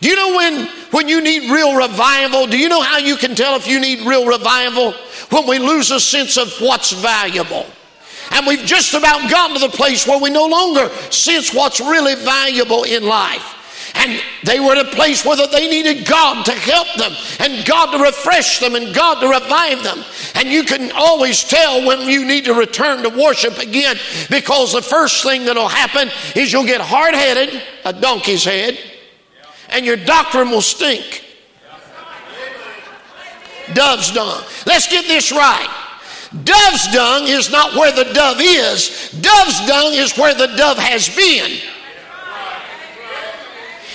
Do 0.00 0.08
you 0.08 0.16
know 0.16 0.36
when, 0.36 0.66
when 0.90 1.08
you 1.08 1.20
need 1.20 1.50
real 1.50 1.76
revival? 1.76 2.46
Do 2.46 2.58
you 2.58 2.68
know 2.68 2.82
how 2.82 2.98
you 2.98 3.16
can 3.16 3.34
tell 3.34 3.56
if 3.56 3.66
you 3.66 3.80
need 3.80 4.00
real 4.00 4.26
revival? 4.26 4.92
When 5.30 5.46
we 5.46 5.58
lose 5.58 5.90
a 5.90 6.00
sense 6.00 6.36
of 6.36 6.52
what's 6.60 6.92
valuable. 6.92 7.66
And 8.32 8.46
we've 8.46 8.64
just 8.64 8.94
about 8.94 9.30
gotten 9.30 9.60
to 9.60 9.66
the 9.66 9.76
place 9.76 10.06
where 10.06 10.20
we 10.20 10.30
no 10.30 10.46
longer 10.46 10.88
sense 11.10 11.54
what's 11.54 11.80
really 11.80 12.14
valuable 12.16 12.84
in 12.84 13.04
life. 13.04 13.61
And 13.94 14.20
they 14.44 14.58
were 14.58 14.72
at 14.72 14.86
a 14.86 14.90
place 14.90 15.24
where 15.24 15.36
they 15.36 15.68
needed 15.68 16.06
God 16.06 16.44
to 16.46 16.52
help 16.52 16.88
them 16.96 17.12
and 17.40 17.66
God 17.66 17.96
to 17.96 18.02
refresh 18.02 18.58
them 18.58 18.74
and 18.74 18.94
God 18.94 19.20
to 19.20 19.28
revive 19.28 19.82
them. 19.82 20.02
And 20.34 20.48
you 20.48 20.64
can 20.64 20.90
always 20.92 21.44
tell 21.44 21.86
when 21.86 22.08
you 22.08 22.24
need 22.24 22.46
to 22.46 22.54
return 22.54 23.02
to 23.02 23.10
worship 23.10 23.58
again 23.58 23.96
because 24.30 24.72
the 24.72 24.82
first 24.82 25.22
thing 25.22 25.44
that'll 25.44 25.68
happen 25.68 26.10
is 26.34 26.52
you'll 26.52 26.64
get 26.64 26.80
hard 26.80 27.14
headed, 27.14 27.62
a 27.84 27.92
donkey's 27.92 28.44
head, 28.44 28.78
and 29.68 29.84
your 29.84 29.96
doctrine 29.96 30.50
will 30.50 30.62
stink. 30.62 31.24
Dove's 33.74 34.10
dung. 34.10 34.42
Let's 34.66 34.88
get 34.88 35.06
this 35.06 35.32
right. 35.32 35.68
Dove's 36.44 36.92
dung 36.92 37.24
is 37.26 37.50
not 37.50 37.74
where 37.74 37.92
the 37.92 38.10
dove 38.14 38.38
is, 38.40 39.10
dove's 39.20 39.66
dung 39.66 39.92
is 39.92 40.16
where 40.16 40.34
the 40.34 40.46
dove 40.56 40.78
has 40.78 41.14
been. 41.14 41.60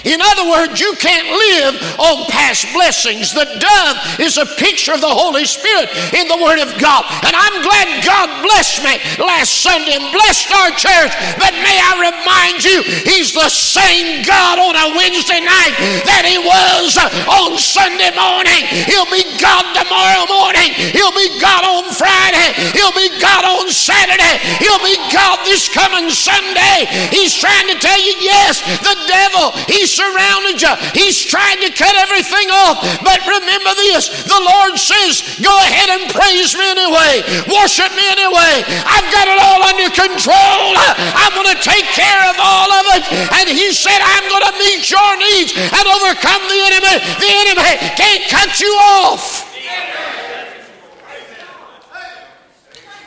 In 0.04 0.22
other 0.22 0.50
words, 0.50 0.80
you 0.80 0.94
can't 1.00 1.28
live 1.28 1.76
on 2.00 2.26
past 2.30 2.68
blessings. 2.74 3.34
The 3.34 3.48
dove 3.58 3.98
is 4.20 4.38
a 4.38 4.46
picture 4.58 4.94
of 4.94 5.02
the 5.02 5.10
Holy 5.10 5.46
Spirit 5.46 5.90
in 6.14 6.28
the 6.28 6.38
Word 6.38 6.60
of 6.60 6.70
God. 6.78 7.06
And 7.26 7.34
I'm 7.34 7.58
glad 7.64 8.04
God 8.06 8.30
blessed 8.46 8.84
me 8.84 8.98
last 9.18 9.62
Sunday 9.62 9.98
and 9.98 10.10
blessed 10.14 10.52
our 10.54 10.72
church. 10.76 11.14
But 11.42 11.54
may 11.64 11.78
I 11.82 12.14
remind 12.14 12.64
you, 12.64 12.84
He's 13.06 13.34
the 13.34 13.50
same 13.50 14.24
God 14.26 14.60
on 14.60 14.76
a 14.78 14.88
Wednesday 14.96 15.42
night 15.42 15.76
that 16.06 16.24
He 16.26 16.38
was 16.38 16.98
on 17.28 17.58
Sunday 17.58 18.14
morning. 18.14 18.64
He'll 18.86 19.10
be 19.10 19.26
God 19.42 19.66
tomorrow 19.74 20.26
morning. 20.30 20.74
He'll 20.94 21.16
be 21.16 21.40
God 21.42 21.64
on 21.66 21.90
Friday. 21.94 22.54
He'll 22.74 22.96
be 22.96 23.10
God 23.20 23.44
on 23.46 23.70
Saturday. 23.70 24.40
He'll 24.62 24.84
be 24.84 24.98
God 25.14 25.42
this 25.46 25.70
coming 25.70 26.10
Sunday. 26.10 26.88
He's 27.12 27.34
trying 27.34 27.68
to 27.68 27.78
tell 27.80 28.00
you, 28.00 28.14
yes, 28.20 28.62
the 28.82 28.96
devil, 29.08 29.52
he's 29.68 29.87
surrounded 29.88 30.62
you. 30.62 30.74
He's 30.92 31.18
trying 31.24 31.64
to 31.64 31.72
cut 31.72 31.96
everything 31.96 32.52
off. 32.52 32.84
But 33.02 33.24
remember 33.24 33.72
this 33.80 34.12
the 34.28 34.38
Lord 34.38 34.76
says, 34.78 35.40
Go 35.40 35.56
ahead 35.64 35.90
and 35.90 36.12
praise 36.12 36.54
me 36.54 36.68
anyway, 36.68 37.24
worship 37.48 37.90
me 37.96 38.06
anyway. 38.12 38.68
I've 38.68 39.08
got 39.10 39.26
it 39.32 39.40
all 39.40 39.62
under 39.64 39.90
control. 39.90 40.62
I'm 40.78 41.34
going 41.34 41.56
to 41.56 41.62
take 41.64 41.88
care 41.96 42.22
of 42.30 42.36
all 42.38 42.70
of 42.70 42.86
it. 43.00 43.04
And 43.40 43.48
He 43.48 43.72
said, 43.72 43.98
I'm 43.98 44.28
going 44.28 44.46
to 44.52 44.56
meet 44.60 44.84
your 44.92 45.12
needs 45.18 45.56
and 45.56 45.86
overcome 45.88 46.44
the 46.52 46.60
enemy. 46.68 46.96
The 47.24 47.32
enemy 47.48 47.72
can't 47.96 48.24
cut 48.30 48.60
you 48.60 48.74
off. 49.02 49.48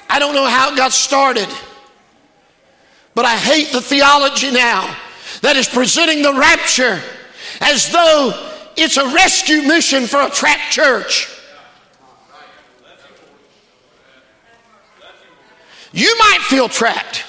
I 0.09 0.19
don't 0.19 0.35
know 0.35 0.47
how 0.47 0.73
it 0.73 0.77
got 0.77 0.93
started, 0.93 1.49
but 3.15 3.25
I 3.25 3.37
hate 3.37 3.71
the 3.71 3.81
theology 3.81 4.51
now 4.51 4.97
that 5.43 5.57
is 5.57 5.69
presenting 5.69 6.23
the 6.23 6.35
rapture 6.35 7.01
as 7.61 7.91
though 7.91 8.51
it's 8.77 8.97
a 8.97 9.05
rescue 9.15 9.63
mission 9.63 10.07
for 10.07 10.21
a 10.21 10.31
trapped 10.31 10.73
church. 10.73 11.37
You 15.93 16.15
might 16.19 16.41
feel 16.43 16.69
trapped, 16.69 17.25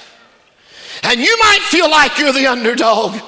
and 1.04 1.20
you 1.20 1.36
might 1.40 1.62
feel 1.62 1.90
like 1.90 2.20
you're 2.20 2.32
the 2.32 2.46
underdog, 2.46 3.20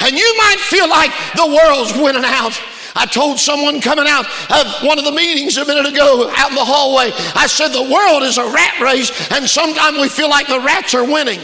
and 0.00 0.12
you 0.12 0.34
might 0.36 0.58
feel 0.58 0.88
like 0.88 1.10
the 1.34 1.46
world's 1.46 1.94
winning 1.94 2.24
out. 2.24 2.60
I 2.94 3.04
told 3.06 3.38
someone 3.38 3.80
coming 3.80 4.06
out 4.08 4.26
of 4.50 4.82
one 4.82 4.98
of 4.98 5.04
the 5.04 5.12
meetings 5.12 5.56
a 5.58 5.64
minute 5.64 5.86
ago 5.86 6.30
out 6.34 6.50
in 6.50 6.54
the 6.54 6.64
hallway, 6.64 7.10
I 7.34 7.46
said, 7.46 7.68
The 7.68 7.90
world 7.92 8.22
is 8.22 8.38
a 8.38 8.44
rat 8.44 8.80
race, 8.80 9.10
and 9.30 9.48
sometimes 9.48 9.98
we 9.98 10.08
feel 10.08 10.30
like 10.30 10.46
the 10.46 10.60
rats 10.60 10.94
are 10.94 11.04
winning. 11.04 11.40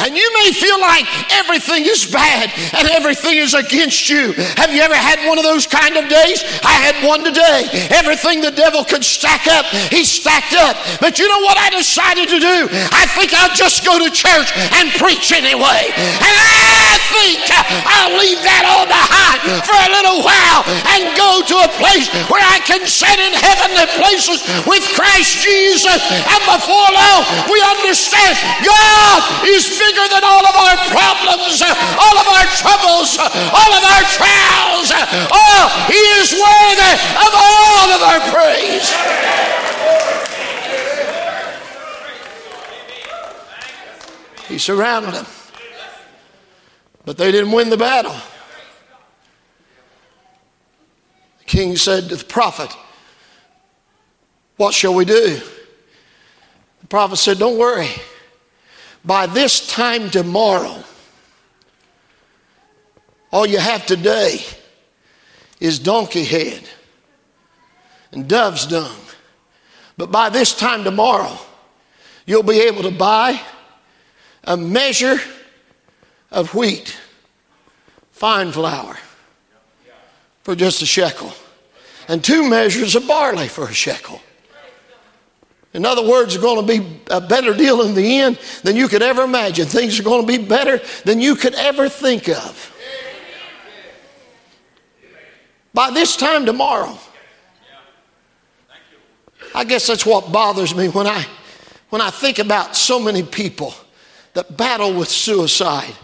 And 0.00 0.16
you 0.16 0.28
may 0.42 0.52
feel 0.52 0.80
like 0.80 1.04
everything 1.32 1.84
is 1.84 2.06
bad 2.06 2.52
and 2.76 2.88
everything 2.90 3.36
is 3.36 3.54
against 3.54 4.08
you. 4.08 4.32
Have 4.56 4.72
you 4.72 4.80
ever 4.80 4.96
had 4.96 5.26
one 5.28 5.38
of 5.38 5.44
those 5.44 5.66
kind 5.66 5.96
of 5.96 6.08
days? 6.08 6.42
I 6.64 6.72
had 6.80 6.96
one 7.06 7.24
today. 7.24 7.68
Everything 7.92 8.40
the 8.40 8.50
devil 8.50 8.84
could 8.84 9.04
stack 9.04 9.46
up, 9.46 9.66
he 9.92 10.04
stacked 10.04 10.54
up. 10.54 10.76
But 11.00 11.18
you 11.18 11.28
know 11.28 11.40
what 11.40 11.58
I 11.58 11.70
decided 11.70 12.28
to 12.28 12.40
do? 12.40 12.68
I 12.92 13.04
think 13.12 13.34
I'll 13.34 13.54
just 13.54 13.84
go 13.84 13.98
to 13.98 14.08
church 14.10 14.52
and 14.80 14.90
preach 14.96 15.32
anyway. 15.32 15.92
And 15.92 16.34
I 16.34 16.96
think 17.12 17.42
I'll 17.84 18.14
leave 18.16 18.40
that 18.40 18.64
all 18.64 18.86
behind 18.86 19.42
for 19.66 19.76
a 19.76 19.90
little 19.90 20.22
while 20.22 20.62
and 20.94 21.12
go 21.18 21.42
to 21.44 21.56
a 21.66 21.70
place 21.76 22.08
where 22.30 22.42
I 22.42 22.62
can 22.64 22.86
sit 22.86 23.18
in 23.18 23.32
heavenly 23.34 23.86
places 23.98 24.42
with 24.64 24.84
Christ 24.94 25.42
Jesus. 25.42 25.98
And 26.08 26.42
before 26.46 26.88
long, 26.88 27.20
we 27.50 27.58
understand 27.60 28.38
God 28.62 29.18
is 29.50 29.66
bigger 29.90 30.08
than 30.08 30.22
all 30.22 30.46
of 30.46 30.54
our 30.54 30.76
problems, 30.94 31.62
all 31.62 32.16
of 32.18 32.26
our 32.30 32.46
troubles, 32.62 33.18
all 33.18 33.72
of 33.74 33.82
our 33.82 34.04
trials. 34.14 34.92
Oh, 35.34 35.86
He 35.90 35.98
is 36.22 36.30
worthy 36.30 36.94
of 37.26 37.32
all 37.34 37.90
of 37.90 38.02
our 38.02 38.20
praise. 38.30 38.94
He 44.48 44.58
surrounded 44.58 45.14
them. 45.14 45.26
But 47.04 47.16
they 47.16 47.32
didn't 47.32 47.52
win 47.52 47.70
the 47.70 47.76
battle. 47.76 48.14
The 51.38 51.44
king 51.46 51.76
said 51.76 52.08
to 52.10 52.16
the 52.16 52.24
prophet, 52.24 52.70
What 54.56 54.74
shall 54.74 54.94
we 54.94 55.04
do? 55.04 55.40
The 56.80 56.86
prophet 56.88 57.16
said, 57.16 57.38
Don't 57.38 57.58
worry 57.58 57.90
by 59.04 59.26
this 59.26 59.66
time 59.66 60.10
tomorrow, 60.10 60.82
all 63.32 63.46
you 63.46 63.58
have 63.58 63.86
today 63.86 64.40
is 65.60 65.78
donkey 65.78 66.24
head 66.24 66.62
and 68.12 68.28
dove's 68.28 68.66
dung. 68.66 68.96
But 69.96 70.10
by 70.10 70.30
this 70.30 70.54
time 70.54 70.84
tomorrow, 70.84 71.38
you'll 72.26 72.42
be 72.42 72.60
able 72.60 72.82
to 72.82 72.90
buy 72.90 73.40
a 74.44 74.56
measure 74.56 75.18
of 76.30 76.54
wheat 76.54 76.98
fine 78.20 78.52
flour 78.52 78.98
for 80.42 80.54
just 80.54 80.82
a 80.82 80.86
shekel, 80.86 81.32
and 82.08 82.22
two 82.22 82.48
measures 82.48 82.94
of 82.94 83.06
barley 83.06 83.48
for 83.48 83.64
a 83.64 83.72
shekel. 83.72 84.20
In 85.72 85.86
other 85.86 86.06
words, 86.06 86.34
it's 86.34 86.42
going 86.42 86.66
to 86.66 86.80
be 86.80 87.00
a 87.10 87.20
better 87.20 87.54
deal 87.54 87.82
in 87.82 87.94
the 87.94 88.18
end 88.18 88.38
than 88.64 88.74
you 88.74 88.88
could 88.88 89.02
ever 89.02 89.22
imagine. 89.22 89.66
Things 89.66 90.00
are 90.00 90.02
going 90.02 90.26
to 90.26 90.26
be 90.26 90.44
better 90.44 90.80
than 91.04 91.20
you 91.20 91.36
could 91.36 91.54
ever 91.54 91.88
think 91.88 92.28
of. 92.28 92.66
By 95.72 95.90
this 95.92 96.16
time 96.16 96.44
tomorrow, 96.44 96.98
I 99.54 99.64
guess 99.64 99.86
that's 99.86 100.04
what 100.04 100.32
bothers 100.32 100.74
me 100.74 100.88
when 100.88 101.06
I, 101.06 101.24
when 101.90 102.02
I 102.02 102.10
think 102.10 102.40
about 102.40 102.74
so 102.76 102.98
many 102.98 103.22
people 103.22 103.74
that 104.34 104.56
battle 104.56 104.92
with 104.94 105.08
suicide. 105.08 105.94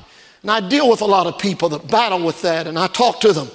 And 0.43 0.51
I 0.51 0.61
deal 0.61 0.89
with 0.89 1.01
a 1.01 1.07
lot 1.07 1.27
of 1.27 1.39
people 1.39 1.69
that 1.71 1.89
battle 1.89 2.25
with 2.25 2.43
that, 2.43 2.69
and 2.69 2.79
I 2.79 2.87
talk 2.87 3.21
to 3.21 3.33
them. 3.33 3.49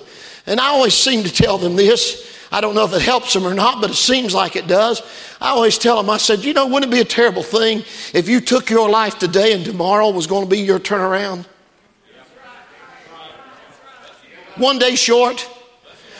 And 0.45 0.59
I 0.59 0.67
always 0.67 0.93
seem 0.93 1.23
to 1.23 1.31
tell 1.31 1.57
them 1.57 1.75
this. 1.75 2.40
I 2.51 2.59
don't 2.59 2.75
know 2.75 2.83
if 2.83 2.93
it 2.93 3.01
helps 3.01 3.33
them 3.33 3.47
or 3.47 3.53
not, 3.53 3.79
but 3.79 3.91
it 3.91 3.95
seems 3.95 4.33
like 4.33 4.57
it 4.57 4.67
does. 4.67 5.01
I 5.39 5.49
always 5.51 5.77
tell 5.77 5.95
them, 5.95 6.09
I 6.09 6.17
said, 6.17 6.43
you 6.43 6.53
know, 6.53 6.67
wouldn't 6.67 6.91
it 6.91 6.95
be 6.95 7.01
a 7.01 7.05
terrible 7.05 7.43
thing 7.43 7.83
if 8.13 8.27
you 8.27 8.41
took 8.41 8.69
your 8.69 8.89
life 8.89 9.17
today 9.17 9.53
and 9.53 9.63
tomorrow 9.63 10.09
was 10.09 10.27
going 10.27 10.43
to 10.43 10.49
be 10.49 10.59
your 10.59 10.79
turnaround? 10.79 11.45
One 14.57 14.79
day 14.79 14.95
short. 14.95 15.47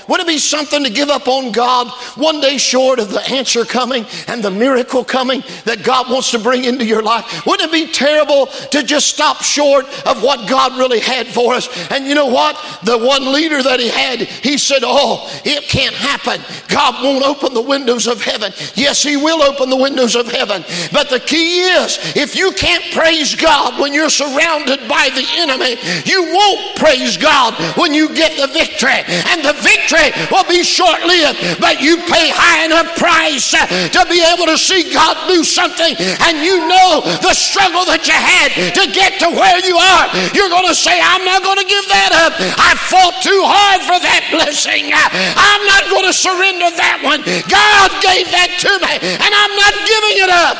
Would 0.07 0.19
it 0.19 0.27
be 0.27 0.37
something 0.37 0.83
to 0.83 0.89
give 0.89 1.09
up 1.09 1.27
on 1.27 1.51
God 1.51 1.87
one 2.15 2.41
day 2.41 2.57
short 2.57 2.99
of 2.99 3.09
the 3.09 3.21
answer 3.29 3.65
coming 3.65 4.05
and 4.27 4.43
the 4.43 4.51
miracle 4.51 5.03
coming 5.03 5.43
that 5.65 5.83
God 5.83 6.09
wants 6.09 6.31
to 6.31 6.39
bring 6.39 6.65
into 6.65 6.85
your 6.85 7.01
life? 7.01 7.45
Wouldn't 7.45 7.71
it 7.71 7.87
be 7.87 7.91
terrible 7.91 8.47
to 8.47 8.83
just 8.83 9.07
stop 9.07 9.41
short 9.41 9.85
of 10.05 10.23
what 10.23 10.49
God 10.49 10.77
really 10.77 10.99
had 10.99 11.27
for 11.27 11.53
us? 11.53 11.69
And 11.91 12.05
you 12.05 12.15
know 12.15 12.27
what? 12.27 12.55
The 12.83 12.97
one 12.97 13.31
leader 13.31 13.61
that 13.61 13.79
he 13.79 13.89
had, 13.89 14.21
he 14.21 14.57
said, 14.57 14.79
Oh, 14.83 15.29
it 15.45 15.63
can't 15.65 15.95
happen. 15.95 16.41
God 16.67 17.03
won't 17.03 17.25
open 17.25 17.53
the 17.53 17.61
windows 17.61 18.07
of 18.07 18.21
heaven. 18.21 18.51
Yes, 18.75 19.03
he 19.03 19.17
will 19.17 19.41
open 19.41 19.69
the 19.69 19.75
windows 19.75 20.15
of 20.15 20.31
heaven. 20.31 20.63
But 20.91 21.09
the 21.09 21.19
key 21.19 21.61
is 21.61 21.99
if 22.15 22.35
you 22.35 22.51
can't 22.51 22.83
praise 22.93 23.35
God 23.35 23.79
when 23.79 23.93
you're 23.93 24.09
surrounded 24.09 24.87
by 24.87 25.09
the 25.13 25.25
enemy, 25.37 25.77
you 26.05 26.33
won't 26.33 26.77
praise 26.77 27.17
God 27.17 27.53
when 27.77 27.93
you 27.93 28.13
get 28.15 28.37
the 28.37 28.51
victory. 28.51 29.03
And 29.31 29.43
the 29.43 29.53
victory 29.61 29.90
victory 29.91 30.27
will 30.31 30.47
be 30.47 30.63
short 30.63 31.03
lived, 31.03 31.59
but 31.59 31.81
you 31.81 31.97
pay 32.07 32.31
high 32.31 32.65
enough 32.65 32.95
price 32.95 33.53
uh, 33.53 33.67
to 33.67 34.01
be 34.07 34.23
able 34.23 34.47
to 34.47 34.57
see 34.57 34.91
God 34.93 35.15
do 35.27 35.43
something 35.43 35.95
and 35.99 36.39
you 36.39 36.67
know 36.67 37.03
the 37.21 37.33
struggle 37.35 37.83
that 37.85 38.07
you 38.07 38.15
had 38.15 38.55
to 38.75 38.83
get 38.91 39.19
to 39.19 39.27
where 39.29 39.59
you 39.63 39.75
are. 39.75 40.05
You're 40.31 40.51
going 40.51 40.67
to 40.67 40.75
say, 40.75 40.95
I'm 40.95 41.23
not 41.27 41.43
going 41.43 41.59
to 41.59 41.67
give 41.67 41.85
that 41.91 42.11
up. 42.15 42.33
I 42.39 42.75
fought 42.87 43.19
too 43.19 43.43
hard 43.43 43.81
for 43.83 43.99
that 43.99 44.27
blessing. 44.31 44.91
I'm 44.95 45.63
not 45.67 45.83
going 45.91 46.07
to 46.07 46.15
surrender 46.15 46.69
that 46.79 47.03
one. 47.03 47.21
God 47.47 47.89
gave 47.99 48.31
that 48.31 48.51
to 48.63 48.71
me 48.79 48.93
and 49.19 49.31
I'm 49.31 49.55
not 49.59 49.73
giving 49.83 50.15
it 50.23 50.31
up. 50.31 50.57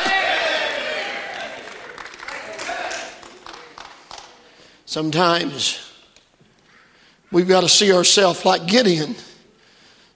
Sometimes 4.85 5.90
We've 7.31 7.47
got 7.47 7.61
to 7.61 7.69
see 7.69 7.93
ourselves 7.93 8.45
like 8.45 8.67
Gideon 8.67 9.15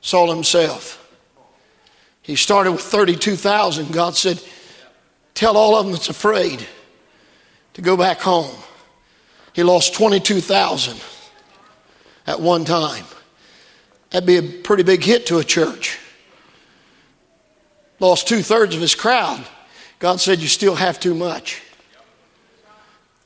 saw 0.01 0.29
himself. 0.33 1.01
He 2.21 2.35
started 2.35 2.71
with 2.71 2.81
32,000. 2.81 3.93
God 3.93 4.15
said, 4.15 4.41
Tell 5.33 5.57
all 5.57 5.75
of 5.75 5.85
them 5.85 5.93
that's 5.93 6.09
afraid 6.09 6.65
to 7.73 7.81
go 7.81 7.95
back 7.97 8.19
home. 8.19 8.55
He 9.53 9.63
lost 9.63 9.93
22,000 9.93 10.99
at 12.27 12.39
one 12.39 12.65
time. 12.65 13.05
That'd 14.09 14.27
be 14.27 14.37
a 14.37 14.43
pretty 14.43 14.83
big 14.83 15.03
hit 15.03 15.27
to 15.27 15.37
a 15.39 15.43
church. 15.43 15.99
Lost 17.99 18.27
two 18.27 18.41
thirds 18.41 18.75
of 18.75 18.81
his 18.81 18.95
crowd. 18.95 19.45
God 19.99 20.19
said, 20.19 20.39
You 20.39 20.47
still 20.47 20.75
have 20.75 20.99
too 20.99 21.15
much. 21.15 21.61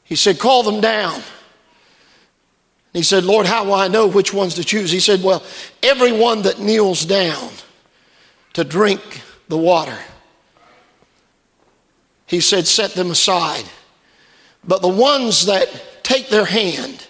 He 0.04 0.16
said, 0.16 0.40
Call 0.40 0.64
them 0.64 0.82
down. 0.82 1.22
He 3.00 3.04
said, 3.04 3.24
Lord, 3.24 3.46
how 3.46 3.64
will 3.64 3.76
I 3.76 3.88
know 3.88 4.08
which 4.08 4.34
ones 4.34 4.56
to 4.56 4.64
choose? 4.66 4.92
He 4.92 5.00
said, 5.00 5.24
Well, 5.24 5.42
everyone 5.82 6.42
that 6.42 6.60
kneels 6.60 7.06
down 7.06 7.50
to 8.52 8.66
drink 8.66 9.22
the 9.48 9.58
water, 9.58 9.98
he 12.26 12.42
said, 12.42 12.68
set 12.68 12.92
them 12.96 13.10
aside. 13.10 13.64
But 14.66 14.82
the 14.82 14.90
ones 14.90 15.46
that 15.46 16.04
take 16.04 16.28
their 16.28 16.44
hand, 16.44 17.08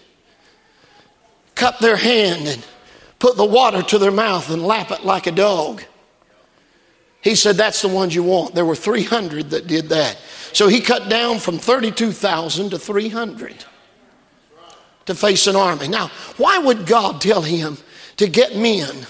cup 1.55 1.79
their 1.79 1.95
hand, 1.97 2.47
and 2.47 2.63
put 3.17 3.35
the 3.35 3.43
water 3.43 3.81
to 3.81 3.97
their 3.97 4.11
mouth 4.11 4.51
and 4.51 4.63
lap 4.63 4.91
it 4.91 5.03
like 5.03 5.25
a 5.25 5.31
dog, 5.31 5.81
he 7.21 7.33
said, 7.33 7.55
That's 7.55 7.81
the 7.81 7.87
ones 7.87 8.13
you 8.13 8.21
want. 8.21 8.53
There 8.53 8.63
were 8.63 8.75
300 8.75 9.49
that 9.49 9.65
did 9.65 9.89
that. 9.89 10.19
So 10.53 10.67
he 10.67 10.81
cut 10.81 11.09
down 11.09 11.39
from 11.39 11.57
32,000 11.57 12.69
to 12.69 12.77
300 12.77 13.65
to 15.09 15.15
face 15.15 15.47
an 15.47 15.55
army. 15.55 15.87
Now, 15.87 16.11
why 16.37 16.59
would 16.59 16.85
God 16.85 17.19
tell 17.19 17.41
him 17.41 17.77
to 18.17 18.27
get 18.27 18.55
men 18.55 19.07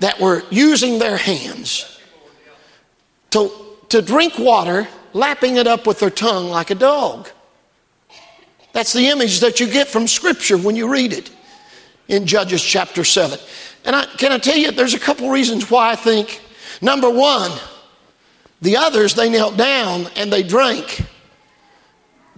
that 0.00 0.20
were 0.20 0.42
using 0.50 0.98
their 0.98 1.16
hands 1.16 1.98
to, 3.30 3.50
to 3.88 4.02
drink 4.02 4.38
water, 4.38 4.86
lapping 5.14 5.56
it 5.56 5.66
up 5.66 5.86
with 5.86 5.98
their 5.98 6.10
tongue 6.10 6.50
like 6.50 6.70
a 6.70 6.74
dog? 6.74 7.30
That's 8.74 8.92
the 8.92 9.08
image 9.08 9.40
that 9.40 9.60
you 9.60 9.66
get 9.66 9.88
from 9.88 10.06
Scripture 10.06 10.58
when 10.58 10.76
you 10.76 10.92
read 10.92 11.14
it 11.14 11.30
in 12.08 12.26
Judges 12.26 12.62
chapter 12.62 13.02
7. 13.02 13.38
And 13.86 13.96
I, 13.96 14.04
can 14.04 14.30
I 14.30 14.36
tell 14.36 14.58
you, 14.58 14.72
there's 14.72 14.92
a 14.92 15.00
couple 15.00 15.30
reasons 15.30 15.70
why 15.70 15.90
I 15.90 15.96
think. 15.96 16.42
Number 16.82 17.08
one, 17.08 17.50
the 18.60 18.76
others, 18.76 19.14
they 19.14 19.30
knelt 19.30 19.56
down 19.56 20.06
and 20.16 20.30
they 20.30 20.42
drank, 20.42 21.00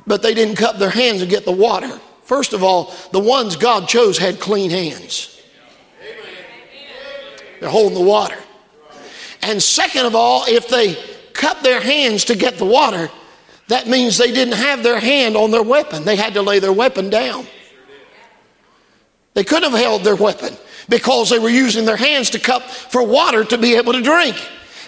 but 0.06 0.22
they 0.22 0.34
didn't 0.34 0.54
cup 0.54 0.78
their 0.78 0.90
hands 0.90 1.20
and 1.20 1.28
get 1.28 1.44
the 1.44 1.50
water. 1.50 2.00
First 2.30 2.52
of 2.52 2.62
all, 2.62 2.94
the 3.10 3.18
ones 3.18 3.56
God 3.56 3.88
chose 3.88 4.16
had 4.16 4.38
clean 4.38 4.70
hands. 4.70 5.42
They're 7.58 7.68
holding 7.68 7.98
the 7.98 8.04
water. 8.04 8.36
And 9.42 9.60
second 9.60 10.06
of 10.06 10.14
all, 10.14 10.44
if 10.46 10.68
they 10.68 10.94
cut 11.32 11.64
their 11.64 11.80
hands 11.80 12.26
to 12.26 12.36
get 12.36 12.56
the 12.56 12.64
water, 12.64 13.10
that 13.66 13.88
means 13.88 14.16
they 14.16 14.30
didn't 14.30 14.54
have 14.54 14.84
their 14.84 15.00
hand 15.00 15.36
on 15.36 15.50
their 15.50 15.64
weapon. 15.64 16.04
They 16.04 16.14
had 16.14 16.34
to 16.34 16.42
lay 16.42 16.60
their 16.60 16.72
weapon 16.72 17.10
down. 17.10 17.48
They 19.34 19.42
couldn't 19.42 19.72
have 19.72 19.80
held 19.80 20.04
their 20.04 20.14
weapon 20.14 20.56
because 20.88 21.30
they 21.30 21.40
were 21.40 21.50
using 21.50 21.84
their 21.84 21.96
hands 21.96 22.30
to 22.30 22.38
cup 22.38 22.62
for 22.62 23.02
water 23.02 23.42
to 23.42 23.58
be 23.58 23.74
able 23.74 23.94
to 23.94 24.02
drink. 24.02 24.36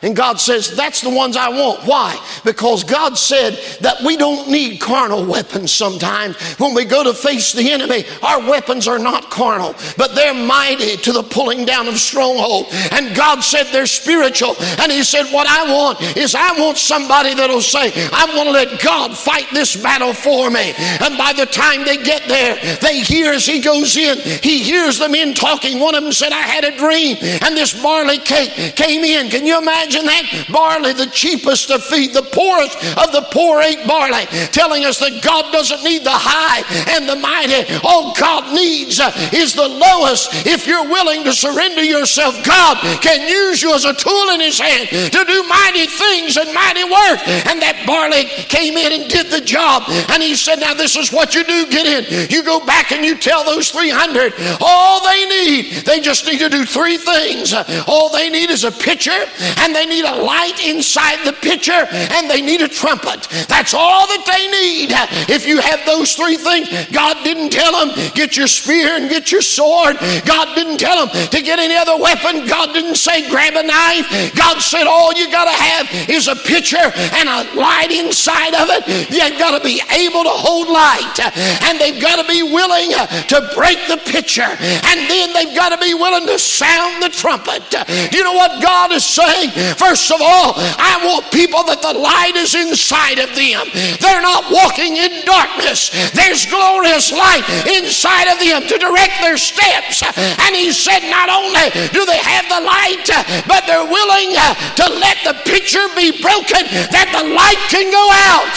And 0.03 0.17
God 0.17 0.41
says, 0.41 0.75
That's 0.75 1.01
the 1.01 1.11
ones 1.11 1.37
I 1.37 1.49
want. 1.49 1.85
Why? 1.85 2.19
Because 2.45 2.83
God 2.83 3.17
said 3.17 3.55
that 3.81 4.03
we 4.05 4.17
don't 4.17 4.49
need 4.49 4.81
carnal 4.81 5.25
weapons 5.25 5.71
sometimes. 5.71 6.37
When 6.59 6.75
we 6.75 6.85
go 6.85 7.05
to 7.05 7.15
face 7.15 7.53
the 7.53 7.71
enemy, 7.71 8.05
our 8.21 8.41
weapons 8.41 8.89
are 8.89 8.99
not 8.99 9.31
carnal, 9.31 9.75
but 9.97 10.15
they're 10.17 10.35
mighty 10.35 10.97
to 10.97 11.13
the 11.13 11.23
pulling 11.23 11.65
down 11.65 11.87
of 11.87 11.99
stronghold. 11.99 12.67
And 12.91 13.15
God 13.15 13.43
said 13.43 13.67
they're 13.71 13.87
spiritual. 13.87 14.57
And 14.81 14.91
He 14.91 15.05
said, 15.05 15.27
What 15.27 15.47
I 15.47 15.73
want 15.73 16.01
is 16.17 16.35
I 16.35 16.59
want 16.59 16.79
somebody 16.79 17.35
that'll 17.35 17.61
say, 17.61 17.93
I 18.13 18.27
want 18.35 18.49
to 18.49 18.53
let 18.53 18.81
God 18.83 19.17
fight 19.17 19.47
this 19.53 19.81
battle 19.81 20.13
for 20.13 20.51
me. 20.51 20.75
And 20.77 21.17
by 21.17 21.33
the 21.33 21.47
time 21.47 21.85
they 21.85 21.97
get 21.97 22.27
there, 22.27 22.57
they 22.81 23.01
hear 23.01 23.33
as 23.33 23.47
He 23.47 23.61
goes 23.61 23.97
in, 23.97 24.19
He 24.43 24.65
hears 24.65 24.99
the 24.99 25.09
men 25.09 25.33
talking. 25.33 25.79
One 25.79 25.95
of 25.95 26.03
them 26.03 26.13
said, 26.13 26.33
I 26.33 26.43
had 26.43 26.65
a 26.65 26.77
dream, 26.77 27.19
and 27.21 27.57
this 27.57 27.81
barley 27.81 28.19
cake 28.19 28.75
came 28.75 29.05
in. 29.05 29.31
Can 29.31 29.47
you 29.47 29.59
imagine? 29.59 29.92
Imagine 29.95 30.07
that? 30.07 30.53
Barley, 30.53 30.93
the 30.93 31.07
cheapest 31.07 31.69
to 31.69 31.79
feed, 31.79 32.15
the 32.15 32.23
poorest 32.23 32.77
of 32.97 33.13
the 33.13 33.27
poor 33.33 33.61
ate 33.61 33.87
barley, 33.87 34.27
telling 34.53 34.85
us 34.85 34.99
that 35.01 35.23
God 35.23 35.53
doesn't 35.53 35.83
need 35.83 36.05
the 36.05 36.13
high 36.13 36.63
and 36.95 37.09
the 37.09 37.17
mighty. 37.17 37.69
All 37.85 38.15
God 38.15 38.55
needs 38.55 39.01
uh, 39.01 39.13
is 39.33 39.55
the 39.55 39.67
lowest. 39.67 40.47
If 40.47 40.67
you're 40.67 40.89
willing 40.89 41.25
to 41.25 41.33
surrender 41.33 41.83
yourself, 41.83 42.43
God 42.45 42.79
can 43.01 43.29
use 43.29 43.63
you 43.63 43.75
as 43.75 43.85
a 43.85 43.95
tool 43.95 44.31
in 44.31 44.41
His 44.41 44.59
hand 44.59 44.89
to 44.89 45.25
do 45.25 45.43
mighty 45.49 45.87
things 45.87 46.37
and 46.37 46.53
mighty 46.55 46.85
work. 46.85 47.21
And 47.49 47.61
that 47.63 47.85
barley 47.87 48.25
came 48.49 48.77
in 48.77 48.93
and 48.93 49.11
did 49.11 49.29
the 49.31 49.41
job. 49.41 49.85
And 50.11 50.23
He 50.23 50.35
said, 50.35 50.61
Now, 50.61 50.75
this 50.75 50.97
is 50.97 51.13
what 51.13 51.35
you 51.35 51.45
do 51.45 51.67
get 51.67 51.87
in. 51.87 52.31
You 52.31 52.43
go 52.43 52.65
back 52.65 52.93
and 52.93 53.05
you 53.05 53.17
tell 53.17 53.45
those 53.45 53.71
300 53.71 54.35
all 54.61 55.05
they 55.07 55.27
need, 55.27 55.85
they 55.85 56.01
just 56.01 56.27
need 56.27 56.39
to 56.39 56.49
do 56.49 56.65
three 56.65 56.97
things. 56.97 57.55
All 57.87 58.11
they 58.11 58.31
need 58.31 58.51
is 58.51 58.65
a 58.65 58.73
pitcher 58.73 59.27
and 59.59 59.75
they 59.75 59.82
they 59.83 59.89
need 59.89 60.05
a 60.05 60.15
light 60.23 60.65
inside 60.65 61.25
the 61.25 61.33
pitcher 61.33 61.87
and 61.91 62.31
they 62.31 62.41
need 62.41 62.63
a 62.63 62.69
trumpet. 62.69 63.27
That's 63.49 63.75
all 63.75 64.07
that 64.07 64.23
they 64.31 64.47
need. 64.47 64.91
If 65.29 65.47
you 65.47 65.59
have 65.59 65.85
those 65.87 66.15
three 66.15 66.37
things, 66.37 66.69
God 66.93 67.19
didn't 67.25 67.51
tell 67.51 67.73
them, 67.75 67.91
get 68.15 68.37
your 68.37 68.47
spear 68.47 68.95
and 68.95 69.11
get 69.11 69.33
your 69.33 69.43
sword. 69.43 69.97
God 70.25 70.55
didn't 70.55 70.79
tell 70.79 71.07
them 71.07 71.11
to 71.31 71.43
get 71.43 71.59
any 71.59 71.75
other 71.75 71.97
weapon. 71.99 72.47
God 72.47 72.73
didn't 72.73 72.95
say 72.95 73.29
grab 73.29 73.55
a 73.57 73.63
knife. 73.63 74.07
God 74.37 74.61
said 74.63 74.87
all 74.87 75.13
you 75.15 75.31
got 75.31 75.45
to 75.51 75.57
have 75.57 76.09
is 76.09 76.29
a 76.29 76.37
pitcher 76.37 76.79
and 77.19 77.29
a 77.29 77.43
light 77.59 77.91
inside 77.91 78.55
of 78.55 78.71
it. 78.71 78.87
You've 79.11 79.39
got 79.39 79.59
to 79.59 79.65
be 79.65 79.83
able 79.91 80.23
to 80.23 80.31
hold 80.35 80.69
light 80.69 81.19
and 81.67 81.79
they've 81.81 82.01
got 82.01 82.23
to 82.23 82.29
be 82.31 82.43
willing 82.43 82.91
to 82.95 83.51
break 83.57 83.79
the 83.89 83.99
pitcher 84.07 84.47
and 84.47 84.99
then 85.11 85.33
they've 85.33 85.57
got 85.57 85.71
to 85.71 85.79
be 85.79 85.95
willing 85.95 86.27
to 86.29 86.39
sound 86.39 87.03
the 87.03 87.09
trumpet. 87.09 87.67
You 88.15 88.23
know 88.23 88.35
what 88.35 88.63
God 88.63 88.93
is 88.93 89.05
saying? 89.05 89.51
First 89.77 90.11
of 90.11 90.21
all, 90.21 90.55
I 90.57 91.01
want 91.05 91.31
people 91.33 91.63
that 91.65 91.83
the 91.83 91.95
light 91.95 92.37
is 92.37 92.55
inside 92.55 93.19
of 93.19 93.31
them. 93.35 93.69
They're 94.01 94.23
not 94.23 94.51
walking 94.51 94.97
in 94.97 95.25
darkness. 95.25 95.91
There's 96.13 96.47
glorious 96.47 97.13
light 97.13 97.45
inside 97.69 98.29
of 98.33 98.39
them 98.41 98.67
to 98.69 98.77
direct 98.79 99.21
their 99.21 99.37
steps. 99.37 100.03
And 100.03 100.57
he 100.57 100.73
said, 100.73 101.07
not 101.09 101.29
only 101.29 101.71
do 101.93 102.05
they 102.05 102.19
have 102.19 102.49
the 102.49 102.63
light, 102.65 103.07
but 103.47 103.67
they're 103.67 103.87
willing 103.87 104.35
uh, 104.37 104.55
to 104.83 104.87
let 104.99 105.19
the 105.25 105.37
pitcher 105.45 105.87
be 105.95 106.13
broken 106.21 106.67
that 106.93 107.09
the 107.13 107.25
light 107.31 107.63
can 107.69 107.91
go 107.93 108.05
out. 108.33 108.57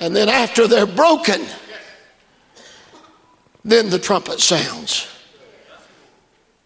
And 0.00 0.16
then 0.16 0.28
after 0.28 0.66
they're 0.66 0.86
broken, 0.86 1.46
then 3.64 3.90
the 3.90 3.98
trumpet 3.98 4.40
sounds. 4.40 5.11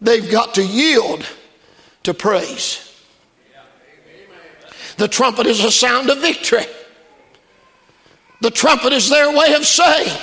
They've 0.01 0.31
got 0.31 0.55
to 0.55 0.65
yield 0.65 1.27
to 2.03 2.15
praise. 2.15 2.83
The 4.97 5.09
trumpet 5.09 5.47
is 5.47 5.65
a 5.65 5.71
sound 5.71 6.11
of 6.11 6.19
victory. 6.19 6.65
The 8.41 8.51
trumpet 8.51 8.93
is 8.93 9.09
their 9.09 9.31
way 9.37 9.55
of 9.55 9.65
saying, 9.65 10.17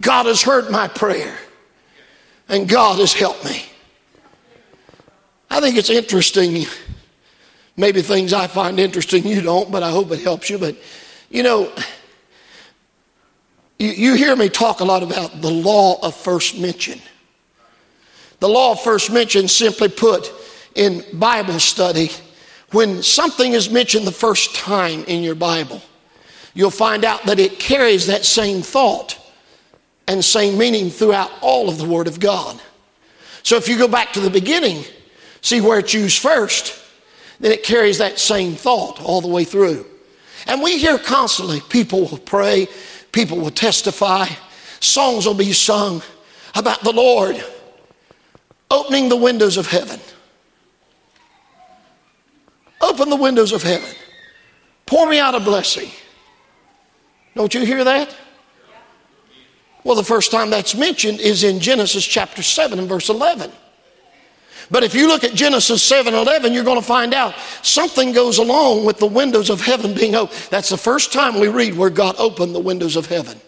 God 0.00 0.26
has 0.26 0.42
heard 0.42 0.70
my 0.70 0.88
prayer 0.88 1.36
and 2.48 2.68
God 2.68 2.98
has 2.98 3.12
helped 3.12 3.44
me. 3.44 3.64
I 5.50 5.60
think 5.60 5.76
it's 5.76 5.90
interesting. 5.90 6.66
Maybe 7.76 8.02
things 8.02 8.32
I 8.32 8.46
find 8.46 8.78
interesting 8.78 9.26
you 9.26 9.40
don't, 9.40 9.70
but 9.70 9.82
I 9.82 9.90
hope 9.90 10.10
it 10.10 10.20
helps 10.20 10.50
you. 10.50 10.58
But 10.58 10.76
you 11.30 11.42
know, 11.42 11.72
you, 13.78 13.88
you 13.88 14.14
hear 14.14 14.36
me 14.36 14.48
talk 14.48 14.80
a 14.80 14.84
lot 14.84 15.02
about 15.02 15.40
the 15.40 15.50
law 15.50 16.00
of 16.06 16.14
first 16.14 16.58
mention. 16.58 17.00
The 18.44 18.50
law 18.50 18.74
first 18.74 19.10
mentioned, 19.10 19.50
simply 19.50 19.88
put, 19.88 20.30
in 20.74 21.02
Bible 21.14 21.58
study, 21.58 22.10
when 22.72 23.02
something 23.02 23.54
is 23.54 23.70
mentioned 23.70 24.06
the 24.06 24.12
first 24.12 24.54
time 24.54 25.02
in 25.04 25.22
your 25.22 25.34
Bible, 25.34 25.80
you'll 26.52 26.70
find 26.70 27.06
out 27.06 27.22
that 27.22 27.38
it 27.38 27.58
carries 27.58 28.06
that 28.08 28.26
same 28.26 28.60
thought 28.60 29.18
and 30.06 30.22
same 30.22 30.58
meaning 30.58 30.90
throughout 30.90 31.30
all 31.40 31.70
of 31.70 31.78
the 31.78 31.86
Word 31.86 32.06
of 32.06 32.20
God. 32.20 32.60
So 33.44 33.56
if 33.56 33.66
you 33.66 33.78
go 33.78 33.88
back 33.88 34.12
to 34.12 34.20
the 34.20 34.28
beginning, 34.28 34.84
see 35.40 35.62
where 35.62 35.78
it's 35.78 35.94
used 35.94 36.20
first, 36.20 36.78
then 37.40 37.50
it 37.50 37.62
carries 37.62 37.96
that 37.96 38.18
same 38.18 38.56
thought 38.56 39.00
all 39.00 39.22
the 39.22 39.26
way 39.26 39.44
through. 39.44 39.86
And 40.46 40.60
we 40.60 40.76
hear 40.76 40.98
constantly 40.98 41.62
people 41.70 42.08
will 42.08 42.18
pray, 42.18 42.68
people 43.10 43.38
will 43.38 43.50
testify, 43.50 44.26
songs 44.80 45.24
will 45.24 45.32
be 45.32 45.54
sung 45.54 46.02
about 46.54 46.82
the 46.82 46.92
Lord 46.92 47.42
opening 48.74 49.08
the 49.08 49.16
windows 49.16 49.56
of 49.56 49.66
heaven. 49.66 50.00
Open 52.80 53.08
the 53.08 53.16
windows 53.16 53.52
of 53.52 53.62
heaven. 53.62 53.88
Pour 54.86 55.08
me 55.08 55.18
out 55.18 55.34
a 55.34 55.40
blessing. 55.40 55.90
Don't 57.34 57.54
you 57.54 57.64
hear 57.64 57.84
that? 57.84 58.14
Well, 59.84 59.96
the 59.96 60.04
first 60.04 60.30
time 60.30 60.50
that's 60.50 60.74
mentioned 60.74 61.20
is 61.20 61.44
in 61.44 61.60
Genesis 61.60 62.04
chapter 62.04 62.42
7 62.42 62.78
and 62.78 62.88
verse 62.88 63.08
11. 63.08 63.50
But 64.70 64.82
if 64.82 64.94
you 64.94 65.08
look 65.08 65.24
at 65.24 65.34
Genesis 65.34 65.82
7 65.82 66.14
11, 66.14 66.52
you're 66.52 66.64
going 66.64 66.80
to 66.80 66.86
find 66.86 67.12
out 67.12 67.34
something 67.62 68.12
goes 68.12 68.38
along 68.38 68.84
with 68.84 68.98
the 68.98 69.06
windows 69.06 69.50
of 69.50 69.60
heaven 69.60 69.94
being 69.94 70.14
open. 70.14 70.34
That's 70.50 70.70
the 70.70 70.78
first 70.78 71.12
time 71.12 71.38
we 71.38 71.48
read 71.48 71.76
where 71.76 71.90
God 71.90 72.16
opened 72.18 72.54
the 72.54 72.60
windows 72.60 72.96
of 72.96 73.06
heaven. 73.06 73.38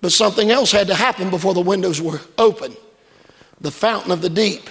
But 0.00 0.12
something 0.12 0.50
else 0.50 0.72
had 0.72 0.86
to 0.86 0.94
happen 0.94 1.30
before 1.30 1.54
the 1.54 1.60
windows 1.60 2.00
were 2.00 2.20
open. 2.38 2.76
The 3.60 3.70
fountain 3.70 4.12
of 4.12 4.22
the 4.22 4.30
deep 4.30 4.70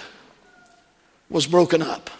was 1.28 1.46
broken 1.46 1.82
up. 1.82 2.10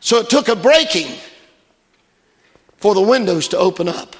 So 0.00 0.18
it 0.18 0.30
took 0.30 0.48
a 0.48 0.56
breaking 0.56 1.12
for 2.78 2.94
the 2.94 3.00
windows 3.00 3.48
to 3.48 3.58
open 3.58 3.88
up. 3.88 4.16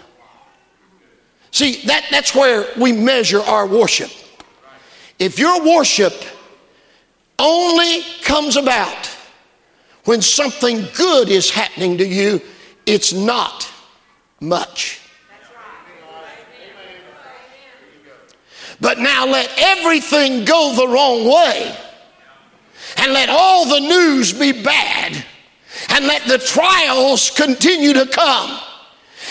See, 1.51 1.83
that, 1.87 2.07
that's 2.11 2.35
where 2.35 2.67
we 2.77 2.93
measure 2.93 3.41
our 3.41 3.67
worship. 3.67 4.11
If 5.19 5.39
your 5.39 5.65
worship 5.65 6.15
only 7.39 8.03
comes 8.23 8.57
about 8.57 9.07
when 10.05 10.23
something 10.23 10.87
good 10.95 11.29
is 11.29 11.51
happening 11.51 11.99
to 11.99 12.07
you, 12.07 12.41
it's 12.87 13.13
not 13.13 13.69
much. 14.41 15.01
But 18.81 18.99
now 18.99 19.27
let 19.27 19.51
everything 19.59 20.45
go 20.45 20.75
the 20.75 20.87
wrong 20.87 21.25
way 21.25 21.77
and 22.99 23.13
let 23.13 23.29
all 23.29 23.67
the 23.67 23.81
news 23.81 24.33
be 24.33 24.53
bad 24.53 25.25
and 25.91 26.07
let 26.07 26.23
the 26.27 26.39
trials 26.39 27.31
continue 27.31 27.93
to 27.93 28.07
come. 28.07 28.61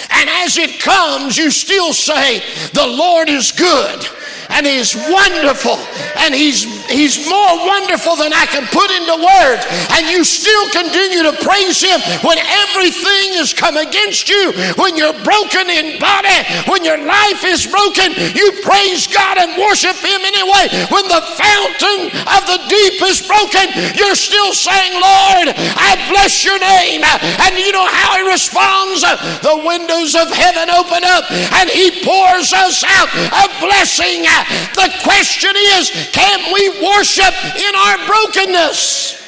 And 0.10 0.30
as 0.30 0.58
it 0.58 0.80
comes, 0.80 1.38
you 1.38 1.50
still 1.50 1.94
say, 1.94 2.40
The 2.74 2.88
Lord 2.88 3.30
is 3.30 3.52
good 3.52 4.06
and 4.50 4.66
He's 4.66 4.96
wonderful 4.96 5.78
and 6.18 6.34
He's, 6.34 6.77
he's 6.89 7.28
more 7.28 7.54
wonderful 7.65 8.15
than 8.15 8.32
I 8.32 8.45
can 8.47 8.65
put 8.69 8.89
into 8.91 9.15
words. 9.17 9.63
And 9.95 10.08
you 10.08 10.23
still 10.23 10.65
continue 10.71 11.23
to 11.23 11.36
praise 11.43 11.82
Him 11.82 12.00
when 12.23 12.38
everything 12.39 13.36
has 13.39 13.54
come 13.54 13.78
against 13.78 14.30
you, 14.30 14.54
when 14.78 14.95
you're 14.95 15.15
broken 15.23 15.69
in 15.69 16.00
body, 16.00 16.38
when 16.69 16.84
your 16.84 17.00
life 17.00 17.43
is 17.43 17.65
broken, 17.67 18.13
you 18.34 18.62
praise 18.63 19.08
God 19.08 19.38
and 19.38 19.58
worship 19.58 19.97
Him 20.00 20.21
anyway. 20.23 20.69
When 20.93 21.06
the 21.10 21.23
fountain 21.36 22.13
of 22.28 22.41
the 22.47 22.60
deep 22.69 23.02
is 23.04 23.23
broken, 23.26 23.67
you're 23.97 24.17
still 24.17 24.54
saying, 24.54 24.93
Lord, 24.93 25.54
I 25.56 25.97
bless 26.10 26.45
your 26.45 26.60
name. 26.60 27.04
And 27.04 27.58
you 27.58 27.71
know 27.71 27.88
how 27.88 28.17
He 28.19 28.23
responds? 28.30 29.02
The 29.02 29.62
windows 29.65 30.15
of 30.15 30.30
heaven 30.30 30.69
open 30.69 31.04
up 31.04 31.26
and 31.32 31.69
He 31.69 32.04
pours 32.04 32.54
us 32.54 32.84
out 32.84 33.10
a 33.13 33.45
blessing 33.60 34.28
the 34.76 34.89
question 35.04 35.54
is 35.78 35.89
can 36.12 36.54
we 36.54 36.77
worship 36.82 37.34
in 37.56 37.76
our 37.76 38.08
brokenness? 38.08 39.24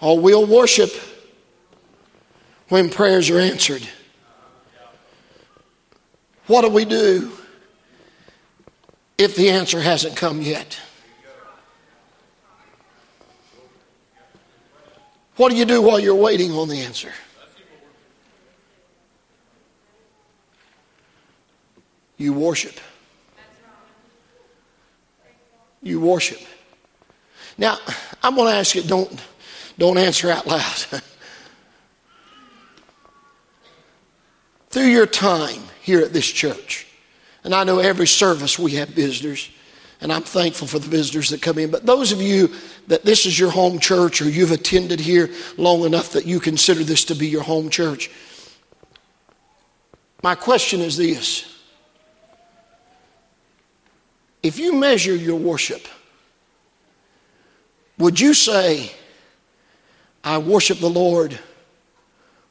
Or 0.00 0.12
oh, 0.12 0.20
we'll 0.20 0.46
worship 0.46 0.90
when 2.68 2.88
prayers 2.88 3.30
are 3.30 3.38
answered. 3.40 3.86
What 6.46 6.62
do 6.62 6.70
we 6.70 6.84
do 6.84 7.32
if 9.18 9.34
the 9.34 9.50
answer 9.50 9.80
hasn't 9.80 10.16
come 10.16 10.40
yet? 10.40 10.78
What 15.36 15.50
do 15.50 15.56
you 15.56 15.64
do 15.64 15.82
while 15.82 15.98
you're 16.00 16.14
waiting 16.14 16.52
on 16.52 16.68
the 16.68 16.80
answer? 16.80 17.12
You 22.18 22.32
worship. 22.32 22.78
You 25.80 26.00
worship. 26.00 26.40
Now, 27.56 27.78
I'm 28.22 28.34
going 28.34 28.52
to 28.52 28.58
ask 28.58 28.74
you, 28.74 28.82
don't, 28.82 29.24
don't 29.78 29.96
answer 29.96 30.30
out 30.30 30.46
loud. 30.46 30.62
Through 34.70 34.86
your 34.86 35.06
time 35.06 35.62
here 35.80 36.00
at 36.00 36.12
this 36.12 36.26
church, 36.26 36.86
and 37.44 37.54
I 37.54 37.64
know 37.64 37.78
every 37.78 38.06
service 38.06 38.58
we 38.58 38.72
have 38.72 38.90
visitors, 38.90 39.48
and 40.00 40.12
I'm 40.12 40.22
thankful 40.22 40.66
for 40.66 40.78
the 40.78 40.88
visitors 40.88 41.30
that 41.30 41.40
come 41.40 41.58
in, 41.58 41.70
but 41.70 41.86
those 41.86 42.12
of 42.12 42.20
you 42.20 42.52
that 42.88 43.04
this 43.04 43.24
is 43.26 43.38
your 43.38 43.50
home 43.50 43.78
church 43.78 44.20
or 44.20 44.28
you've 44.28 44.50
attended 44.50 45.00
here 45.00 45.30
long 45.56 45.84
enough 45.84 46.12
that 46.12 46.26
you 46.26 46.40
consider 46.40 46.84
this 46.84 47.04
to 47.06 47.14
be 47.14 47.28
your 47.28 47.42
home 47.42 47.70
church, 47.70 48.10
my 50.22 50.34
question 50.34 50.80
is 50.80 50.96
this 50.96 51.57
if 54.42 54.58
you 54.58 54.74
measure 54.74 55.14
your 55.14 55.36
worship, 55.36 55.86
would 57.98 58.20
you 58.20 58.34
say, 58.34 58.92
I 60.22 60.38
worship 60.38 60.78
the 60.78 60.90
Lord 60.90 61.38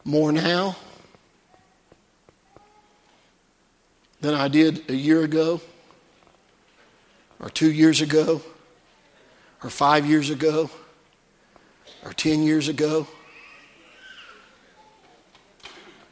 more 0.04 0.32
now? 0.32 0.76
than 4.22 4.34
I 4.34 4.48
did 4.48 4.90
a 4.90 4.96
year 4.96 5.24
ago, 5.24 5.62
or 7.40 7.50
two 7.50 7.72
years 7.72 8.02
ago, 8.02 8.42
or 9.64 9.70
five 9.70 10.06
years 10.06 10.30
ago, 10.30 10.70
or 12.04 12.14
10 12.14 12.44
years 12.44 12.68
ago? 12.68 13.08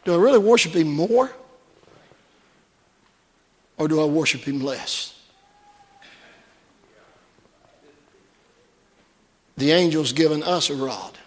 Do 0.03 0.13
I 0.13 0.17
really 0.17 0.39
worship 0.39 0.73
Him 0.75 0.91
more? 0.91 1.31
Or 3.77 3.87
do 3.87 4.01
I 4.01 4.05
worship 4.05 4.41
Him 4.41 4.61
less? 4.61 5.14
The 9.57 9.71
angel's 9.71 10.11
given 10.11 10.43
us 10.43 10.69
a 10.69 10.75
rod. 10.75 11.17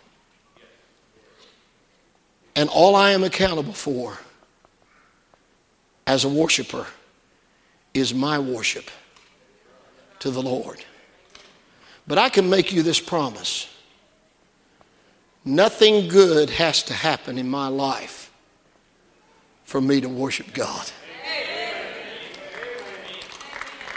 And 2.55 2.69
all 2.69 2.97
I 2.97 3.12
am 3.12 3.25
accountable 3.25 3.73
for 3.73 4.19
as 6.07 6.25
a 6.25 6.29
worshiper 6.29 6.87
is 7.95 8.12
my 8.12 8.38
worship 8.38 8.91
to 10.19 10.31
the 10.31 10.43
Lord. 10.43 10.85
But 12.07 12.19
I 12.19 12.29
can 12.29 12.51
make 12.51 12.73
you 12.73 12.83
this 12.83 13.01
promise 13.01 13.69
nothing 15.45 16.09
good 16.09 16.51
has 16.51 16.83
to 16.85 16.95
happen 16.95 17.38
in 17.38 17.49
my 17.49 17.69
life 17.69 18.31
for 19.64 19.81
me 19.81 20.01
to 20.01 20.09
worship 20.09 20.53
God. 20.53 20.91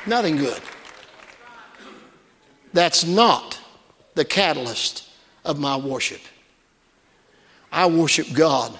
Nothing 0.06 0.38
good. 0.38 0.62
That's 2.74 3.06
not 3.06 3.61
the 4.16 4.26
catalyst 4.26 5.08
of 5.46 5.60
my 5.60 5.78
worship. 5.78 6.22
I 7.72 7.86
worship 7.86 8.28
God 8.34 8.78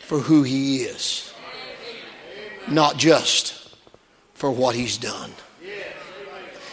for 0.00 0.18
who 0.18 0.42
He 0.42 0.82
is, 0.82 1.32
not 2.68 2.96
just 2.96 3.74
for 4.34 4.50
what 4.50 4.74
He's 4.74 4.98
done. 4.98 5.32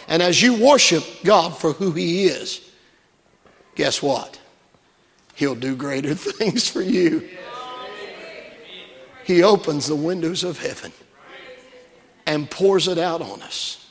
And 0.08 0.22
as 0.22 0.40
you 0.40 0.64
worship 0.64 1.04
God 1.24 1.56
for 1.56 1.72
who 1.72 1.92
He 1.92 2.26
is, 2.26 2.60
guess 3.74 4.02
what? 4.02 4.38
He'll 5.34 5.54
do 5.54 5.74
greater 5.74 6.14
things 6.14 6.68
for 6.68 6.82
you. 6.82 7.28
He 9.24 9.42
opens 9.42 9.86
the 9.86 9.96
windows 9.96 10.44
of 10.44 10.58
heaven 10.58 10.92
and 12.26 12.48
pours 12.50 12.86
it 12.86 12.98
out 12.98 13.20
on 13.20 13.42
us. 13.42 13.90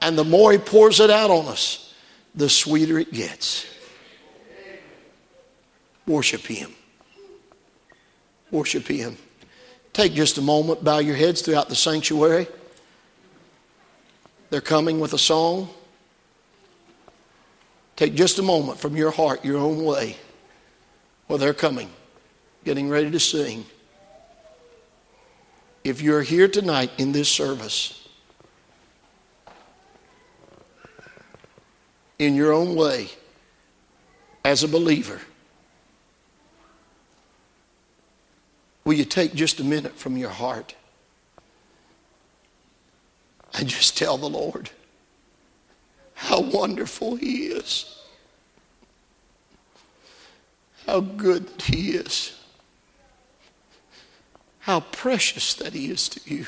And 0.00 0.16
the 0.16 0.24
more 0.24 0.52
He 0.52 0.58
pours 0.58 1.00
it 1.00 1.10
out 1.10 1.30
on 1.30 1.46
us, 1.46 1.83
the 2.34 2.48
sweeter 2.48 2.98
it 2.98 3.12
gets. 3.12 3.66
Worship 6.06 6.42
Him. 6.42 6.72
Worship 8.50 8.86
Him. 8.86 9.16
Take 9.92 10.12
just 10.14 10.38
a 10.38 10.42
moment, 10.42 10.82
bow 10.82 10.98
your 10.98 11.14
heads 11.14 11.40
throughout 11.40 11.68
the 11.68 11.76
sanctuary. 11.76 12.48
They're 14.50 14.60
coming 14.60 15.00
with 15.00 15.12
a 15.14 15.18
song. 15.18 15.70
Take 17.96 18.14
just 18.14 18.38
a 18.38 18.42
moment 18.42 18.78
from 18.78 18.96
your 18.96 19.12
heart, 19.12 19.44
your 19.44 19.58
own 19.58 19.84
way. 19.84 20.16
Well, 21.28 21.38
they're 21.38 21.54
coming, 21.54 21.90
getting 22.64 22.88
ready 22.88 23.10
to 23.10 23.20
sing. 23.20 23.64
If 25.84 26.02
you're 26.02 26.22
here 26.22 26.48
tonight 26.48 26.90
in 26.98 27.12
this 27.12 27.28
service, 27.28 28.03
in 32.18 32.34
your 32.34 32.52
own 32.52 32.74
way, 32.74 33.08
as 34.44 34.62
a 34.62 34.68
believer, 34.68 35.20
will 38.84 38.94
you 38.94 39.04
take 39.04 39.34
just 39.34 39.60
a 39.60 39.64
minute 39.64 39.96
from 39.96 40.16
your 40.16 40.30
heart 40.30 40.74
and 43.54 43.68
just 43.68 43.96
tell 43.96 44.18
the 44.18 44.28
Lord 44.28 44.70
how 46.14 46.40
wonderful 46.40 47.16
He 47.16 47.46
is, 47.46 48.02
how 50.86 51.00
good 51.00 51.48
He 51.62 51.92
is, 51.92 52.38
how 54.60 54.80
precious 54.80 55.54
that 55.54 55.72
He 55.72 55.90
is 55.90 56.08
to 56.10 56.34
you. 56.34 56.46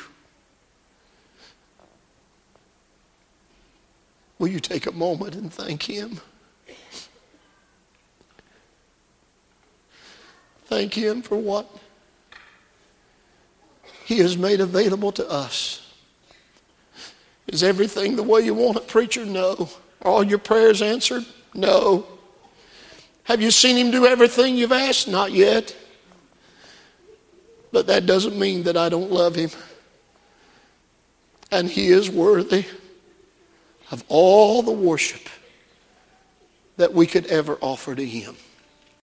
Will 4.38 4.48
you 4.48 4.60
take 4.60 4.86
a 4.86 4.92
moment 4.92 5.34
and 5.34 5.52
thank 5.52 5.82
Him? 5.82 6.20
Thank 10.66 10.94
Him 10.94 11.22
for 11.22 11.36
what 11.36 11.66
He 14.04 14.18
has 14.18 14.36
made 14.36 14.60
available 14.60 15.12
to 15.12 15.28
us. 15.28 15.82
Is 17.46 17.62
everything 17.62 18.16
the 18.16 18.22
way 18.22 18.42
you 18.42 18.54
want 18.54 18.76
it, 18.76 18.88
preacher? 18.88 19.24
No. 19.24 19.70
Are 20.02 20.10
all 20.10 20.24
your 20.24 20.38
prayers 20.38 20.82
answered? 20.82 21.24
No. 21.54 22.06
Have 23.24 23.40
you 23.40 23.50
seen 23.50 23.76
Him 23.76 23.90
do 23.90 24.06
everything 24.06 24.56
you've 24.56 24.72
asked? 24.72 25.08
Not 25.08 25.32
yet. 25.32 25.74
But 27.72 27.86
that 27.86 28.04
doesn't 28.06 28.38
mean 28.38 28.64
that 28.64 28.76
I 28.76 28.88
don't 28.88 29.10
love 29.10 29.34
Him. 29.34 29.50
And 31.50 31.68
He 31.70 31.88
is 31.88 32.10
worthy 32.10 32.66
of 33.90 34.04
all 34.08 34.62
the 34.62 34.72
worship 34.72 35.28
that 36.76 36.92
we 36.92 37.06
could 37.06 37.26
ever 37.26 37.58
offer 37.60 37.94
to 37.94 38.04
Him. 38.04 38.36